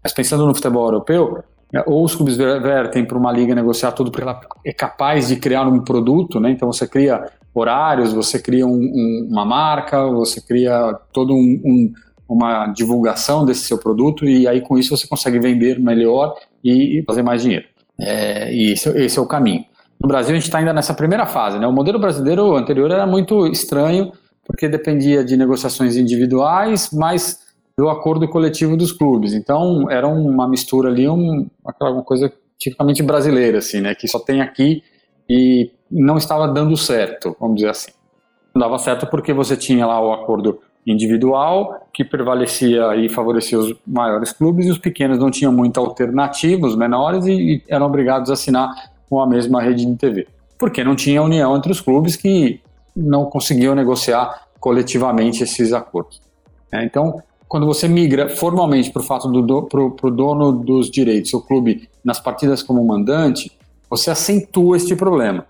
Mas 0.03 0.15
pensando 0.15 0.47
no 0.47 0.55
futebol 0.55 0.85
europeu, 0.85 1.45
ou 1.87 2.05
os 2.05 2.15
clubes 2.15 2.37
vertem 2.37 3.05
para 3.05 3.17
uma 3.17 3.33
liga 3.33 3.55
negociar 3.55 3.93
tudo 3.93 4.11
porque 4.11 4.23
ela 4.23 4.41
é 4.65 4.73
capaz 4.73 5.29
de 5.29 5.37
criar 5.37 5.67
um 5.67 5.81
produto, 5.81 6.39
né? 6.39 6.51
então 6.51 6.71
você 6.71 6.87
cria 6.87 7.25
horários, 7.55 8.13
você 8.13 8.39
cria 8.39 8.67
um, 8.67 8.75
um, 8.75 9.29
uma 9.31 9.45
marca, 9.45 10.07
você 10.07 10.41
cria 10.41 10.95
todo 11.13 11.35
um, 11.35 11.93
uma 12.29 12.67
divulgação 12.69 13.45
desse 13.45 13.65
seu 13.65 13.79
produto 13.79 14.25
e 14.25 14.49
aí 14.49 14.61
com 14.61 14.79
isso 14.79 14.97
você 14.97 15.07
consegue 15.07 15.39
vender 15.39 15.79
melhor 15.79 16.35
e, 16.65 17.03
fazer 17.07 17.23
mais 17.23 17.43
dinheiro. 17.43 17.67
É, 17.99 18.53
e 18.53 18.73
esse, 18.73 18.89
esse 18.91 19.19
é 19.19 19.23
o 19.23 19.27
caminho. 19.27 19.65
No 20.01 20.09
Brasil, 20.09 20.33
a 20.33 20.35
gente 20.35 20.47
está 20.47 20.59
ainda 20.59 20.73
nessa 20.73 20.95
primeira 20.95 21.27
fase. 21.27 21.59
Né? 21.59 21.67
O 21.67 21.73
modelo 21.73 21.99
brasileiro 21.99 22.57
anterior 22.57 22.91
era 22.91 23.07
muito 23.07 23.47
estranho, 23.47 24.13
porque 24.45 24.69
dependia 24.69 25.25
de 25.25 25.37
negociações 25.37 25.97
individuais, 25.97 26.91
mas 26.93 27.39
do 27.77 27.89
acordo 27.89 28.29
coletivo 28.29 28.77
dos 28.77 28.93
clubes. 28.93 29.33
Então, 29.33 29.91
era 29.91 30.07
uma 30.07 30.49
mistura 30.49 30.89
ali, 30.89 31.09
um, 31.09 31.49
uma 31.81 32.03
coisa 32.03 32.33
tipicamente 32.59 33.03
brasileira, 33.03 33.59
assim, 33.59 33.81
né? 33.81 33.95
que 33.95 34.07
só 34.07 34.19
tem 34.19 34.41
aqui 34.41 34.83
e 35.29 35.71
não 35.91 36.17
estava 36.17 36.47
dando 36.49 36.77
certo, 36.77 37.37
vamos 37.41 37.57
dizer 37.57 37.71
assim. 37.71 37.93
Não 38.55 38.61
dava 38.61 38.79
certo 38.79 39.07
porque 39.07 39.33
você 39.33 39.57
tinha 39.57 39.87
lá 39.87 40.01
o 40.01 40.13
acordo 40.13 40.61
individual, 40.87 41.87
que 41.93 42.05
prevalecia 42.05 42.97
e 42.97 43.09
favorecia 43.09 43.59
os 43.59 43.75
maiores 43.87 44.33
clubes, 44.33 44.67
e 44.67 44.71
os 44.71 44.79
pequenos 44.79 45.19
não 45.19 45.31
tinham 45.31 45.53
muita 45.53 45.81
alternativa, 45.81 46.67
os 46.67 46.77
menores, 46.77 47.25
e, 47.27 47.63
eram 47.69 47.87
obrigados 47.87 48.31
a 48.31 48.33
assinar 48.33 48.69
com 49.09 49.21
a 49.21 49.27
mesma 49.27 49.63
rede 49.63 49.87
de 49.87 49.97
TV. 49.97 50.27
Porque 50.59 50.83
não 50.83 50.97
tinha 50.97 51.23
união 51.23 51.57
entre 51.57 51.71
os 51.71 51.81
clubes 51.81 52.17
que 52.17 52.61
não 52.95 53.27
conseguiam 53.27 53.75
negociar 53.75 54.49
coletivamente 54.59 55.43
esses 55.43 55.73
acordos. 55.73 56.21
É, 56.71 56.85
então, 56.85 57.23
quando 57.53 57.67
você 57.67 57.87
migra 57.87 58.31
formalmente 58.31 58.91
para 58.91 59.03
o 59.03 59.05
fato 59.05 59.29
do, 59.29 59.43
do 59.43 59.65
pro, 59.65 60.11
dono 60.11 60.53
dos 60.53 60.91
direitos, 60.91 61.35
o 61.35 61.41
clube 61.43 61.87
nas 62.03 62.19
partidas 62.19 62.63
como 62.63 62.83
mandante, 62.83 63.53
você 63.91 64.11
acentua 64.11 64.79
este 64.79 64.97
problema. 64.97 65.45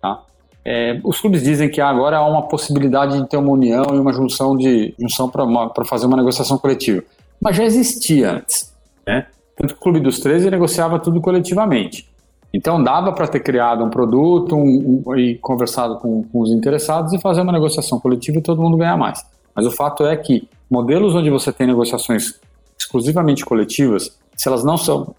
Tá? 0.00 0.22
É, 0.64 1.00
os 1.02 1.20
clubes 1.20 1.42
dizem 1.42 1.68
que 1.68 1.80
agora 1.80 2.18
há 2.18 2.24
uma 2.24 2.42
possibilidade 2.42 3.20
de 3.20 3.28
ter 3.28 3.38
uma 3.38 3.50
união 3.50 3.86
e 3.92 3.98
uma 3.98 4.12
junção 4.12 4.56
de 4.56 4.94
junção 5.00 5.28
para 5.28 5.84
fazer 5.84 6.06
uma 6.06 6.16
negociação 6.16 6.58
coletiva, 6.58 7.02
mas 7.40 7.56
já 7.56 7.64
existia 7.64 8.34
antes. 8.34 8.72
Né? 9.04 9.26
Tanto 9.56 9.74
que 9.74 9.80
o 9.80 9.82
clube 9.82 9.98
dos 9.98 10.20
13 10.20 10.52
negociava 10.52 11.00
tudo 11.00 11.20
coletivamente. 11.20 12.08
Então 12.54 12.80
dava 12.80 13.10
para 13.10 13.26
ter 13.26 13.40
criado 13.40 13.82
um 13.82 13.90
produto 13.90 14.54
um, 14.54 15.02
um, 15.04 15.16
e 15.16 15.34
conversado 15.38 15.96
com, 15.96 16.22
com, 16.22 16.40
os 16.40 16.52
interessados 16.52 17.12
e 17.12 17.20
fazer 17.20 17.40
uma 17.40 17.50
negociação 17.50 17.98
coletiva 17.98 18.38
e 18.38 18.42
todo 18.42 18.62
mundo 18.62 18.76
ganhar 18.76 18.96
mais. 18.96 19.26
Mas 19.58 19.66
o 19.66 19.72
fato 19.72 20.06
é 20.06 20.16
que 20.16 20.48
modelos 20.70 21.16
onde 21.16 21.30
você 21.30 21.52
tem 21.52 21.66
negociações 21.66 22.38
exclusivamente 22.78 23.44
coletivas, 23.44 24.16
se 24.36 24.46
elas 24.46 24.62
não 24.62 24.78
são 24.78 25.16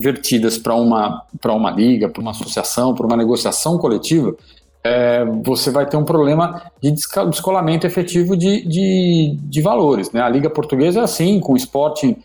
vertidas 0.00 0.56
para 0.56 0.74
uma, 0.74 1.22
uma 1.44 1.70
liga, 1.70 2.08
para 2.08 2.22
uma 2.22 2.30
associação, 2.30 2.94
para 2.94 3.04
uma 3.04 3.18
negociação 3.18 3.76
coletiva, 3.76 4.34
é, 4.82 5.26
você 5.44 5.70
vai 5.70 5.84
ter 5.84 5.98
um 5.98 6.06
problema 6.06 6.62
de 6.82 6.90
descolamento 6.90 7.86
efetivo 7.86 8.34
de, 8.34 8.66
de, 8.66 9.36
de 9.38 9.60
valores. 9.60 10.10
Né? 10.10 10.22
A 10.22 10.28
Liga 10.30 10.48
Portuguesa 10.48 11.00
é 11.00 11.02
assim, 11.02 11.38
com 11.38 11.52
o 11.52 11.56
Sporting 11.58 12.16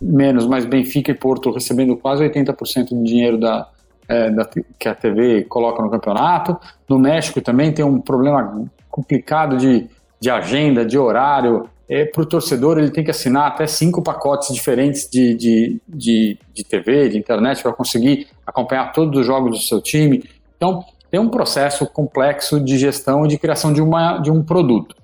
menos, 0.00 0.46
mas 0.46 0.64
Benfica 0.64 1.10
e 1.10 1.14
Porto 1.14 1.50
recebendo 1.50 1.96
quase 1.96 2.22
80% 2.22 2.90
do 2.90 3.02
dinheiro 3.02 3.38
da, 3.38 3.68
é, 4.08 4.30
da, 4.30 4.48
que 4.78 4.88
a 4.88 4.94
TV 4.94 5.42
coloca 5.48 5.82
no 5.82 5.90
campeonato. 5.90 6.56
No 6.88 6.96
México 6.96 7.40
também 7.40 7.72
tem 7.72 7.84
um 7.84 8.00
problema 8.00 8.70
complicado 8.88 9.56
de, 9.56 9.90
de 10.20 10.30
agenda, 10.30 10.84
de 10.84 10.98
horário. 10.98 11.68
É, 11.88 12.04
Para 12.04 12.22
o 12.22 12.26
torcedor, 12.26 12.78
ele 12.78 12.90
tem 12.90 13.04
que 13.04 13.10
assinar 13.10 13.48
até 13.48 13.66
cinco 13.66 14.02
pacotes 14.02 14.54
diferentes 14.54 15.08
de, 15.08 15.34
de, 15.34 15.80
de, 15.88 16.38
de 16.52 16.64
TV, 16.64 17.08
de 17.08 17.18
internet, 17.18 17.62
para 17.62 17.72
conseguir 17.72 18.26
acompanhar 18.46 18.92
todos 18.92 19.20
os 19.20 19.26
jogos 19.26 19.58
do 19.58 19.64
seu 19.64 19.80
time. 19.80 20.22
Então, 20.56 20.84
tem 21.10 21.18
um 21.18 21.28
processo 21.28 21.86
complexo 21.86 22.60
de 22.60 22.76
gestão 22.76 23.24
e 23.24 23.28
de 23.28 23.38
criação 23.38 23.72
de, 23.72 23.80
uma, 23.80 24.18
de 24.18 24.30
um 24.30 24.42
produto. 24.42 24.94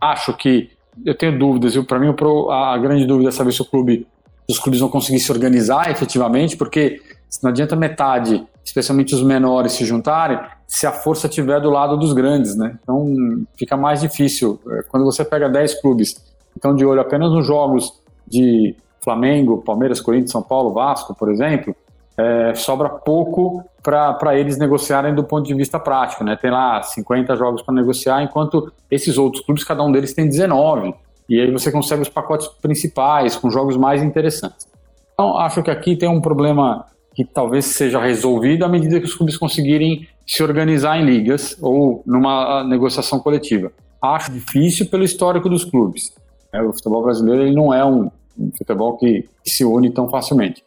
Acho 0.00 0.34
que 0.34 0.70
eu 1.04 1.14
tenho 1.14 1.38
dúvidas, 1.38 1.74
e 1.74 1.82
para 1.82 1.98
mim 1.98 2.14
a 2.50 2.78
grande 2.78 3.06
dúvida 3.06 3.28
é 3.28 3.32
saber 3.32 3.52
se 3.52 3.62
o 3.62 3.64
clube, 3.64 4.06
os 4.48 4.58
clubes 4.58 4.80
vão 4.80 4.88
conseguir 4.88 5.20
se 5.20 5.30
organizar 5.30 5.90
efetivamente, 5.90 6.56
porque 6.56 7.00
não 7.42 7.50
adianta 7.50 7.76
metade, 7.76 8.44
especialmente 8.64 9.14
os 9.14 9.22
menores, 9.22 9.72
se 9.72 9.84
juntarem, 9.84 10.38
se 10.70 10.86
a 10.86 10.92
força 10.92 11.26
estiver 11.26 11.60
do 11.60 11.68
lado 11.68 11.96
dos 11.96 12.12
grandes, 12.12 12.56
né? 12.56 12.78
Então 12.80 13.44
fica 13.58 13.76
mais 13.76 14.00
difícil. 14.00 14.60
É, 14.68 14.84
quando 14.84 15.04
você 15.04 15.24
pega 15.24 15.48
10 15.48 15.80
clubes 15.80 16.12
que 16.12 16.58
estão 16.58 16.76
de 16.76 16.86
olho 16.86 17.00
apenas 17.00 17.32
nos 17.32 17.44
jogos 17.44 18.00
de 18.24 18.76
Flamengo, 19.02 19.62
Palmeiras, 19.62 20.00
Corinthians, 20.00 20.30
São 20.30 20.42
Paulo, 20.42 20.72
Vasco, 20.72 21.12
por 21.12 21.28
exemplo, 21.28 21.74
é, 22.16 22.54
sobra 22.54 22.88
pouco 22.88 23.64
para 23.82 24.38
eles 24.38 24.58
negociarem 24.58 25.12
do 25.12 25.24
ponto 25.24 25.44
de 25.44 25.54
vista 25.54 25.80
prático, 25.80 26.22
né? 26.22 26.36
Tem 26.36 26.52
lá 26.52 26.80
50 26.80 27.34
jogos 27.34 27.62
para 27.62 27.74
negociar, 27.74 28.22
enquanto 28.22 28.72
esses 28.88 29.18
outros 29.18 29.44
clubes, 29.44 29.64
cada 29.64 29.82
um 29.82 29.90
deles 29.90 30.14
tem 30.14 30.28
19. 30.28 30.94
E 31.28 31.40
aí 31.40 31.50
você 31.50 31.72
consegue 31.72 32.02
os 32.02 32.08
pacotes 32.08 32.46
principais, 32.46 33.34
com 33.34 33.50
jogos 33.50 33.76
mais 33.76 34.04
interessantes. 34.04 34.68
Então, 35.14 35.36
acho 35.36 35.64
que 35.64 35.70
aqui 35.70 35.96
tem 35.96 36.08
um 36.08 36.20
problema 36.20 36.86
que 37.14 37.24
talvez 37.24 37.66
seja 37.66 38.00
resolvido 38.00 38.64
à 38.64 38.68
medida 38.68 38.98
que 39.00 39.06
os 39.06 39.14
clubes 39.14 39.36
conseguirem 39.36 40.06
se 40.26 40.42
organizar 40.42 40.98
em 40.98 41.04
ligas 41.04 41.56
ou 41.60 42.02
numa 42.06 42.64
negociação 42.64 43.18
coletiva. 43.18 43.72
Acho 44.00 44.32
difícil 44.32 44.86
pelo 44.86 45.04
histórico 45.04 45.48
dos 45.48 45.64
clubes. 45.64 46.12
É, 46.52 46.62
o 46.62 46.72
futebol 46.72 47.02
brasileiro 47.02 47.42
ele 47.42 47.54
não 47.54 47.74
é 47.74 47.84
um, 47.84 48.10
futebol 48.56 48.96
que, 48.96 49.28
que 49.44 49.50
se 49.50 49.64
une 49.64 49.90
tão 49.90 50.08
facilmente. 50.08 50.64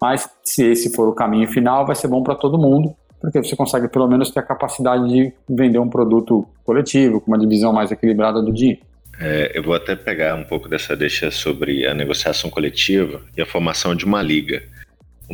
Mas 0.00 0.28
se 0.44 0.64
esse 0.64 0.94
for 0.94 1.08
o 1.08 1.14
caminho 1.14 1.48
final, 1.48 1.86
vai 1.86 1.94
ser 1.94 2.08
bom 2.08 2.22
para 2.22 2.34
todo 2.34 2.58
mundo, 2.58 2.94
porque 3.20 3.42
você 3.42 3.56
consegue 3.56 3.88
pelo 3.88 4.06
menos 4.06 4.30
ter 4.30 4.40
a 4.40 4.42
capacidade 4.42 5.08
de 5.08 5.32
vender 5.48 5.78
um 5.78 5.88
produto 5.88 6.46
coletivo, 6.64 7.20
com 7.20 7.30
uma 7.30 7.38
divisão 7.38 7.72
mais 7.72 7.90
equilibrada 7.90 8.42
do 8.42 8.52
dinheiro. 8.52 8.82
É, 9.18 9.52
eu 9.54 9.62
vou 9.62 9.74
até 9.74 9.94
pegar 9.94 10.34
um 10.34 10.44
pouco 10.44 10.68
dessa 10.68 10.96
deixa 10.96 11.30
sobre 11.30 11.86
a 11.86 11.94
negociação 11.94 12.50
coletiva 12.50 13.22
e 13.36 13.40
a 13.40 13.46
formação 13.46 13.94
de 13.94 14.04
uma 14.04 14.20
liga. 14.20 14.62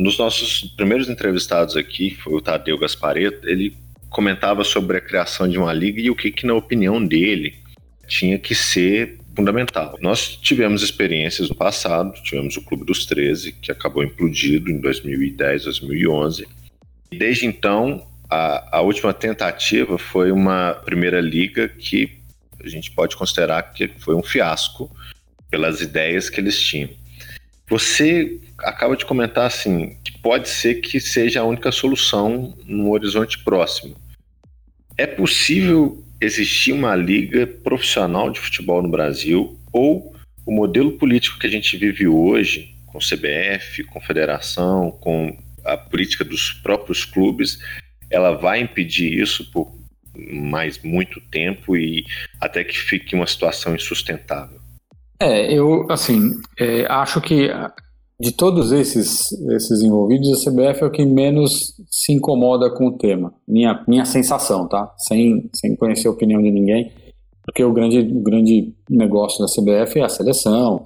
Um 0.01 0.03
dos 0.03 0.17
nossos 0.17 0.63
primeiros 0.75 1.09
entrevistados 1.09 1.77
aqui 1.77 2.09
foi 2.09 2.33
o 2.33 2.41
Tadeu 2.41 2.75
Gaspareto. 2.75 3.47
Ele 3.47 3.77
comentava 4.09 4.63
sobre 4.63 4.97
a 4.97 4.99
criação 5.01 5.47
de 5.47 5.59
uma 5.59 5.71
liga 5.71 6.01
e 6.01 6.09
o 6.09 6.15
que, 6.15 6.31
que 6.31 6.43
na 6.43 6.55
opinião 6.55 7.05
dele, 7.05 7.53
tinha 8.07 8.39
que 8.39 8.55
ser 8.55 9.19
fundamental. 9.35 9.99
Nós 10.01 10.35
tivemos 10.37 10.81
experiências 10.81 11.49
no 11.49 11.55
passado, 11.55 12.19
tivemos 12.23 12.57
o 12.57 12.63
Clube 12.63 12.83
dos 12.83 13.05
13, 13.05 13.51
que 13.51 13.71
acabou 13.71 14.03
implodido 14.03 14.71
em 14.71 14.81
2010, 14.81 15.65
2011. 15.65 16.47
E 17.11 17.17
desde 17.19 17.45
então, 17.45 18.03
a, 18.27 18.79
a 18.79 18.81
última 18.81 19.13
tentativa 19.13 19.99
foi 19.99 20.31
uma 20.31 20.73
primeira 20.83 21.21
liga 21.21 21.69
que 21.69 22.17
a 22.59 22.67
gente 22.67 22.89
pode 22.89 23.15
considerar 23.15 23.61
que 23.71 23.87
foi 23.99 24.15
um 24.15 24.23
fiasco 24.23 24.89
pelas 25.47 25.79
ideias 25.79 26.27
que 26.27 26.41
eles 26.41 26.59
tinham. 26.59 26.89
Você 27.71 28.37
acaba 28.57 28.97
de 28.97 29.05
comentar 29.05 29.45
assim 29.45 29.95
que 30.03 30.19
pode 30.19 30.49
ser 30.49 30.81
que 30.81 30.99
seja 30.99 31.39
a 31.39 31.45
única 31.45 31.71
solução 31.71 32.53
no 32.65 32.91
horizonte 32.91 33.41
próximo. 33.45 33.95
É 34.97 35.07
possível 35.07 36.03
existir 36.19 36.73
uma 36.73 36.93
liga 36.97 37.47
profissional 37.47 38.29
de 38.29 38.41
futebol 38.41 38.81
no 38.81 38.89
Brasil 38.89 39.57
ou 39.71 40.13
o 40.45 40.51
modelo 40.51 40.97
político 40.97 41.39
que 41.39 41.47
a 41.47 41.49
gente 41.49 41.77
vive 41.77 42.09
hoje, 42.09 42.75
com 42.87 42.99
CBF, 42.99 43.85
com 43.85 44.01
federação, 44.01 44.91
com 44.91 45.41
a 45.63 45.77
política 45.77 46.25
dos 46.25 46.51
próprios 46.51 47.05
clubes, 47.05 47.57
ela 48.09 48.33
vai 48.33 48.59
impedir 48.59 49.17
isso 49.17 49.49
por 49.49 49.73
mais 50.29 50.77
muito 50.83 51.21
tempo 51.21 51.77
e 51.77 52.05
até 52.37 52.65
que 52.65 52.77
fique 52.77 53.15
uma 53.15 53.25
situação 53.25 53.73
insustentável. 53.73 54.60
É, 55.21 55.53
eu, 55.53 55.85
assim, 55.87 56.31
é, 56.59 56.85
acho 56.89 57.21
que 57.21 57.47
de 58.19 58.31
todos 58.31 58.71
esses, 58.71 59.31
esses 59.51 59.81
envolvidos, 59.83 60.29
a 60.31 60.49
CBF 60.49 60.83
é 60.83 60.85
o 60.87 60.91
que 60.91 61.05
menos 61.05 61.75
se 61.91 62.11
incomoda 62.11 62.71
com 62.71 62.87
o 62.87 62.97
tema. 62.97 63.31
Minha, 63.47 63.83
minha 63.87 64.03
sensação, 64.03 64.67
tá? 64.67 64.91
Sem, 64.97 65.47
sem 65.53 65.75
conhecer 65.75 66.07
a 66.07 66.11
opinião 66.11 66.41
de 66.41 66.49
ninguém, 66.49 66.91
porque 67.43 67.63
o 67.63 67.71
grande, 67.71 67.99
o 67.99 68.21
grande 68.21 68.73
negócio 68.89 69.45
da 69.45 69.51
CBF 69.51 69.99
é 69.99 70.03
a 70.03 70.09
seleção, 70.09 70.85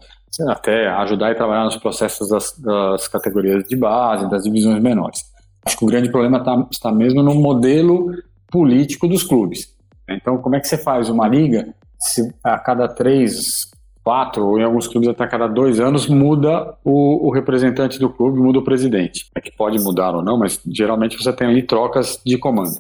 até 0.49 0.87
ajudar 0.87 1.31
e 1.31 1.35
trabalhar 1.35 1.63
nos 1.63 1.77
processos 1.77 2.27
das, 2.27 2.57
das 2.59 3.07
categorias 3.07 3.63
de 3.63 3.77
base, 3.77 4.29
das 4.29 4.43
divisões 4.43 4.83
menores. 4.83 5.21
Acho 5.65 5.77
que 5.77 5.85
o 5.85 5.87
grande 5.87 6.09
problema 6.09 6.43
tá, 6.43 6.67
está 6.69 6.91
mesmo 6.91 7.23
no 7.23 7.33
modelo 7.35 8.11
político 8.51 9.07
dos 9.07 9.23
clubes. 9.23 9.73
Então, 10.09 10.37
como 10.39 10.57
é 10.57 10.59
que 10.59 10.67
você 10.67 10.77
faz 10.77 11.09
uma 11.09 11.25
liga 11.25 11.73
se 11.99 12.33
a 12.43 12.59
cada 12.59 12.87
três, 12.87 13.69
quatro, 14.05 14.45
ou 14.45 14.59
em 14.59 14.63
alguns 14.63 14.87
clubes 14.87 15.09
até 15.09 15.23
a 15.23 15.27
cada 15.27 15.47
dois 15.47 15.79
anos, 15.79 16.07
muda 16.07 16.75
o, 16.83 17.27
o, 17.27 17.31
representante 17.31 17.97
do 17.97 18.07
clube, 18.07 18.39
muda 18.39 18.59
o 18.59 18.63
presidente. 18.63 19.25
É 19.35 19.41
que 19.41 19.51
pode 19.51 19.79
mudar 19.79 20.13
ou 20.13 20.23
não, 20.23 20.37
mas 20.37 20.61
geralmente 20.67 21.17
você 21.17 21.33
tem 21.33 21.47
ali 21.47 21.63
trocas 21.63 22.21
de 22.23 22.37
comando. 22.37 22.77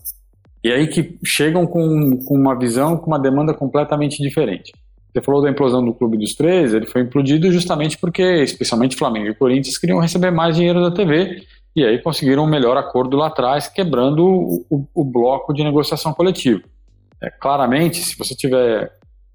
E 0.63 0.71
aí 0.71 0.85
que 0.85 1.17
chegam 1.25 1.65
com, 1.65 2.19
com 2.23 2.35
uma 2.35 2.57
visão, 2.57 2.95
com 2.95 3.07
uma 3.07 3.17
demanda 3.17 3.55
completamente 3.55 4.21
diferente. 4.21 4.71
Você 5.11 5.21
falou 5.21 5.41
da 5.41 5.49
implosão 5.49 5.83
do 5.83 5.93
Clube 5.95 6.15
dos 6.15 6.35
Três, 6.35 6.75
ele 6.75 6.85
foi 6.85 7.01
implodido 7.01 7.51
justamente 7.51 7.97
porque, 7.97 8.21
especialmente 8.43 8.95
Flamengo 8.95 9.27
e 9.27 9.33
Corinthians, 9.33 9.79
queriam 9.79 9.97
receber 9.99 10.29
mais 10.29 10.55
dinheiro 10.55 10.79
da 10.79 10.91
TV 10.91 11.41
e 11.75 11.83
aí 11.83 11.97
conseguiram 11.99 12.43
um 12.43 12.49
melhor 12.49 12.77
acordo 12.77 13.17
lá 13.17 13.27
atrás, 13.27 13.67
quebrando 13.67 14.23
o, 14.23 14.65
o, 14.69 14.87
o 14.93 15.03
bloco 15.03 15.53
de 15.53 15.63
negociação 15.63 16.13
coletiva. 16.13 16.61
É, 17.19 17.31
claramente, 17.31 17.97
se 17.97 18.15
você 18.15 18.35
tiver 18.35 18.91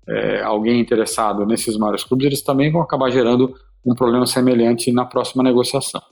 é, 0.09 0.43
alguém 0.43 0.81
interessado 0.81 1.47
nesses 1.47 1.77
maiores 1.77 2.05
clubes, 2.05 2.27
eles 2.27 2.43
também 2.43 2.71
vão 2.71 2.83
acabar 2.83 3.11
gerando 3.11 3.55
um 3.85 3.95
problema 3.95 4.27
semelhante 4.27 4.93
na 4.93 5.05
próxima 5.05 5.43
negociação. 5.43 6.03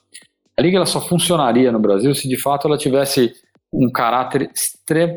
A 0.57 0.63
liga 0.63 0.77
ela 0.77 0.87
só 0.87 1.01
funcionaria 1.01 1.71
no 1.71 1.79
Brasil 1.79 2.15
se 2.15 2.29
de 2.29 2.37
fato 2.37 2.67
ela 2.67 2.79
tivesse 2.79 3.33
um 3.73 3.91
caráter 3.91 4.51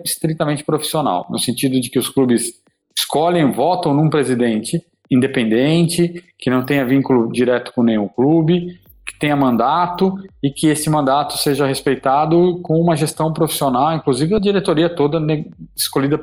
estritamente 0.04 0.64
profissional, 0.64 1.26
no 1.30 1.40
sentido 1.40 1.80
de 1.80 1.90
que 1.90 1.98
os 1.98 2.10
clubes 2.10 2.62
escolhem, 2.96 3.52
votam 3.52 3.94
num 3.94 4.10
presidente 4.10 4.82
independente, 5.10 6.24
que 6.40 6.50
não 6.50 6.64
tenha 6.64 6.86
vínculo 6.86 7.30
direto 7.32 7.74
com 7.74 7.84
nenhum 7.84 8.08
clube, 8.08 8.80
que 9.06 9.20
tenha 9.20 9.36
mandato 9.36 10.16
e 10.42 10.50
que 10.50 10.68
esse 10.68 10.90
mandato 10.90 11.38
seja 11.38 11.66
respeitado 11.66 12.62
com 12.62 12.80
uma 12.80 12.96
gestão 12.96 13.34
profissional, 13.34 13.94
inclusive 13.94 14.36
a 14.36 14.40
diretoria 14.40 14.90
toda 14.90 15.20
escolhida 15.76 16.18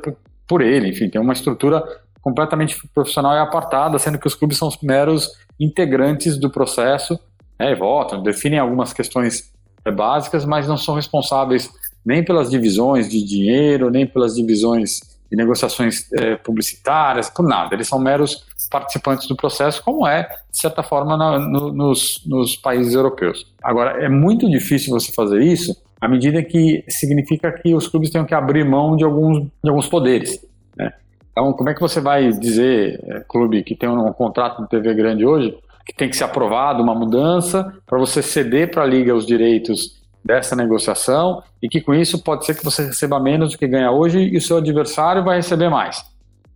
por 0.47 0.61
ele. 0.61 0.89
Enfim, 0.89 1.07
tem 1.07 1.21
uma 1.21 1.33
estrutura 1.33 1.83
completamente 2.21 2.77
profissional 2.93 3.33
e 3.33 3.39
apartada, 3.39 3.97
sendo 3.99 4.19
que 4.19 4.27
os 4.27 4.35
clubes 4.35 4.57
são 4.57 4.67
os 4.67 4.77
meros 4.81 5.29
integrantes 5.59 6.37
do 6.37 6.49
processo, 6.49 7.19
né, 7.59 7.75
votam, 7.75 8.23
definem 8.23 8.59
algumas 8.59 8.93
questões 8.93 9.51
é, 9.85 9.91
básicas, 9.91 10.45
mas 10.45 10.67
não 10.67 10.77
são 10.77 10.95
responsáveis 10.95 11.69
nem 12.05 12.23
pelas 12.23 12.49
divisões 12.49 13.09
de 13.09 13.23
dinheiro, 13.23 13.89
nem 13.89 14.05
pelas 14.07 14.35
divisões 14.35 14.99
de 15.29 15.37
negociações 15.37 16.11
é, 16.13 16.35
publicitárias, 16.37 17.29
por 17.29 17.47
nada. 17.47 17.75
Eles 17.75 17.87
são 17.87 17.99
meros 17.99 18.45
participantes 18.69 19.27
do 19.27 19.35
processo, 19.35 19.83
como 19.83 20.07
é, 20.07 20.23
de 20.23 20.59
certa 20.59 20.81
forma, 20.81 21.15
na, 21.15 21.37
no, 21.39 21.71
nos, 21.71 22.23
nos 22.25 22.55
países 22.55 22.93
europeus. 22.93 23.45
Agora, 23.61 24.03
é 24.03 24.09
muito 24.09 24.49
difícil 24.49 24.91
você 24.91 25.11
fazer 25.11 25.41
isso 25.41 25.75
à 26.01 26.07
medida 26.07 26.41
que 26.43 26.83
significa 26.87 27.51
que 27.51 27.75
os 27.75 27.87
clubes 27.87 28.09
têm 28.09 28.25
que 28.25 28.33
abrir 28.33 28.63
mão 28.63 28.95
de 28.95 29.03
alguns, 29.03 29.43
de 29.63 29.69
alguns 29.69 29.87
poderes. 29.87 30.39
Né? 30.75 30.91
Então, 31.39 31.53
como 31.53 31.69
é 31.69 31.73
que 31.73 31.79
você 31.79 32.01
vai 32.01 32.29
dizer, 32.33 32.99
é, 33.07 33.21
clube 33.21 33.63
que 33.63 33.73
tem 33.73 33.87
um, 33.87 34.05
um 34.05 34.11
contrato 34.11 34.61
de 34.61 34.67
TV 34.67 34.93
grande 34.93 35.25
hoje, 35.25 35.57
que 35.85 35.95
tem 35.95 36.09
que 36.09 36.17
ser 36.17 36.25
aprovado 36.25 36.83
uma 36.83 36.93
mudança 36.93 37.73
para 37.87 37.97
você 37.97 38.21
ceder 38.21 38.69
para 38.69 38.83
a 38.83 38.85
liga 38.85 39.15
os 39.15 39.25
direitos 39.25 40.01
dessa 40.21 40.53
negociação 40.53 41.41
e 41.63 41.69
que 41.69 41.79
com 41.79 41.95
isso 41.95 42.21
pode 42.21 42.45
ser 42.45 42.57
que 42.57 42.63
você 42.65 42.83
receba 42.83 43.21
menos 43.21 43.53
do 43.53 43.57
que 43.57 43.69
ganha 43.69 43.89
hoje 43.89 44.19
e 44.19 44.35
o 44.35 44.41
seu 44.41 44.57
adversário 44.57 45.23
vai 45.23 45.37
receber 45.37 45.69
mais, 45.69 46.03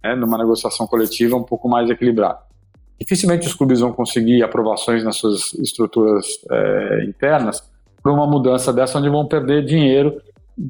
né, 0.04 0.16
numa 0.16 0.38
negociação 0.38 0.86
coletiva 0.86 1.38
um 1.38 1.44
pouco 1.44 1.70
mais 1.70 1.90
equilibrada. 1.90 2.40
Dificilmente 3.00 3.48
os 3.48 3.54
clubes 3.54 3.80
vão 3.80 3.94
conseguir 3.94 4.44
aprovações 4.44 5.02
nas 5.02 5.16
suas 5.16 5.54
estruturas 5.54 6.26
é, 6.52 7.06
internas 7.06 7.64
para 8.02 8.12
uma 8.12 8.28
mudança 8.28 8.74
dessa 8.74 9.00
onde 9.00 9.08
vão 9.08 9.26
perder 9.26 9.64
dinheiro, 9.64 10.22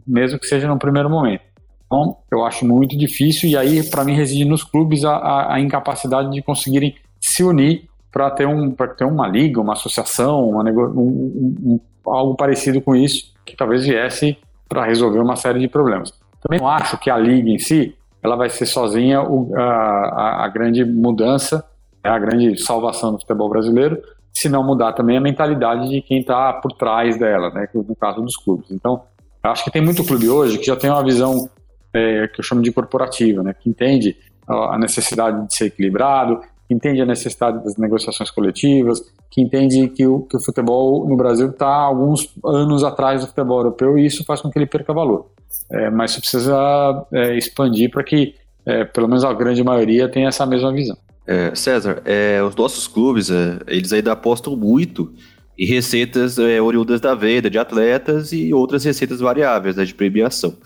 mesmo 0.06 0.38
que 0.38 0.46
seja 0.46 0.68
no 0.68 0.78
primeiro 0.78 1.10
momento. 1.10 1.53
Então, 1.94 2.18
eu 2.32 2.44
acho 2.44 2.66
muito 2.66 2.98
difícil, 2.98 3.48
e 3.50 3.56
aí, 3.56 3.84
para 3.84 4.04
mim, 4.04 4.16
reside 4.16 4.46
nos 4.46 4.64
clubes 4.64 5.06
a, 5.06 5.16
a, 5.16 5.54
a 5.56 5.60
incapacidade 5.60 6.32
de 6.32 6.42
conseguirem 6.42 6.96
se 7.22 7.44
unir 7.44 7.88
para 8.12 8.32
ter, 8.32 8.48
um, 8.48 8.72
ter 8.72 9.06
uma 9.06 9.28
liga, 9.28 9.62
uma 9.62 9.74
associação, 9.74 10.50
uma 10.50 10.64
um, 10.64 11.52
um, 11.64 11.80
algo 12.06 12.36
parecido 12.36 12.82
com 12.82 12.96
isso, 12.96 13.32
que 13.46 13.56
talvez 13.56 13.86
viesse 13.86 14.36
para 14.68 14.86
resolver 14.86 15.20
uma 15.20 15.36
série 15.36 15.60
de 15.60 15.68
problemas. 15.68 16.12
Também 16.42 16.60
não 16.60 16.68
acho 16.68 16.98
que 16.98 17.12
a 17.12 17.18
liga 17.18 17.50
em 17.50 17.60
si 17.60 17.96
ela 18.24 18.36
vai 18.36 18.50
ser 18.50 18.66
sozinha 18.66 19.22
o, 19.22 19.52
a, 19.56 20.46
a, 20.46 20.48
grande 20.48 20.84
mudança, 20.84 21.64
né, 22.04 22.10
a 22.10 22.18
grande 22.18 22.60
salvação 22.60 23.12
do 23.12 23.20
futebol 23.20 23.50
brasileiro, 23.50 24.02
se 24.34 24.50
não 24.50 24.64
mudar 24.64 24.94
também 24.94 25.16
a 25.16 25.22
mentalidade 25.22 25.90
de 25.90 26.02
quem 26.02 26.22
está 26.22 26.54
por 26.54 26.72
trás 26.72 27.20
dela, 27.20 27.52
né, 27.52 27.68
no 27.74 27.96
caso 27.96 28.22
dos 28.22 28.36
clubes. 28.36 28.72
Então, 28.72 29.04
acho 29.44 29.64
que 29.64 29.72
tem 29.72 29.82
muito 29.82 30.04
clube 30.04 30.28
hoje 30.28 30.58
que 30.58 30.66
já 30.66 30.76
tem 30.76 30.90
uma 30.90 31.04
visão 31.04 31.50
é, 31.94 32.28
que 32.28 32.40
eu 32.40 32.44
chamo 32.44 32.62
de 32.62 32.72
corporativa, 32.72 33.44
né, 33.44 33.54
que 33.54 33.70
entende 33.70 34.16
a 34.48 34.78
necessidade 34.78 35.48
de 35.48 35.56
ser 35.56 35.66
equilibrado, 35.66 36.42
que 36.68 36.74
entende 36.74 37.02
a 37.02 37.06
necessidade 37.06 37.64
das 37.64 37.78
negociações 37.78 38.30
coletivas, 38.30 39.02
que 39.30 39.42
entende 39.42 39.88
que 39.90 40.06
o, 40.06 40.22
que 40.22 40.38
o 40.38 40.40
futebol 40.40 41.08
no 41.08 41.16
Brasil 41.16 41.50
está 41.50 41.68
alguns 41.68 42.34
anos 42.44 42.84
atrás 42.84 43.22
do 43.22 43.28
futebol 43.28 43.60
europeu 43.60 43.98
e 43.98 44.06
isso 44.06 44.24
faz 44.24 44.42
com 44.42 44.50
que 44.50 44.58
ele 44.58 44.66
perca 44.66 44.94
valor. 44.94 45.32
É, 45.72 45.90
mas 45.90 46.12
isso 46.12 46.22
precisa 46.22 47.06
é, 47.12 47.38
expandir 47.38 47.90
para 47.90 48.04
que, 48.04 48.36
é, 48.66 48.84
pelo 48.86 49.08
menos 49.08 49.24
a 49.24 49.34
grande 49.34 49.64
maioria, 49.64 50.10
tenha 50.10 50.28
essa 50.28 50.46
mesma 50.46 50.72
visão. 50.72 50.98
É, 51.26 51.56
César, 51.56 52.02
é, 52.06 52.42
os 52.44 52.56
nossos 52.56 52.88
clubes, 52.88 53.30
é, 53.30 53.60
eles 53.68 53.94
ainda 53.94 54.12
apostam 54.12 54.56
muito 54.56 55.14
em 55.58 55.66
receitas 55.66 56.38
oriundas 56.40 57.00
da 57.00 57.14
venda 57.14 57.50
de 57.50 57.60
atletas 57.60 58.34
e 58.34 58.52
outras 58.54 58.84
receitas 58.84 59.20
variáveis 59.20 59.76
né, 59.76 59.86
de 59.86 59.94
premiação 59.94 60.58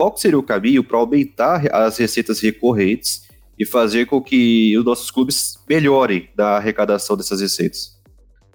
qual 0.00 0.16
seria 0.16 0.38
o 0.38 0.42
caminho 0.42 0.82
para 0.82 0.96
aumentar 0.96 1.62
as 1.70 1.98
receitas 1.98 2.40
recorrentes 2.40 3.28
e 3.58 3.66
fazer 3.66 4.06
com 4.06 4.18
que 4.18 4.74
os 4.78 4.82
nossos 4.82 5.10
clubes 5.10 5.62
melhorem 5.68 6.26
da 6.34 6.56
arrecadação 6.56 7.18
dessas 7.18 7.42
receitas? 7.42 8.00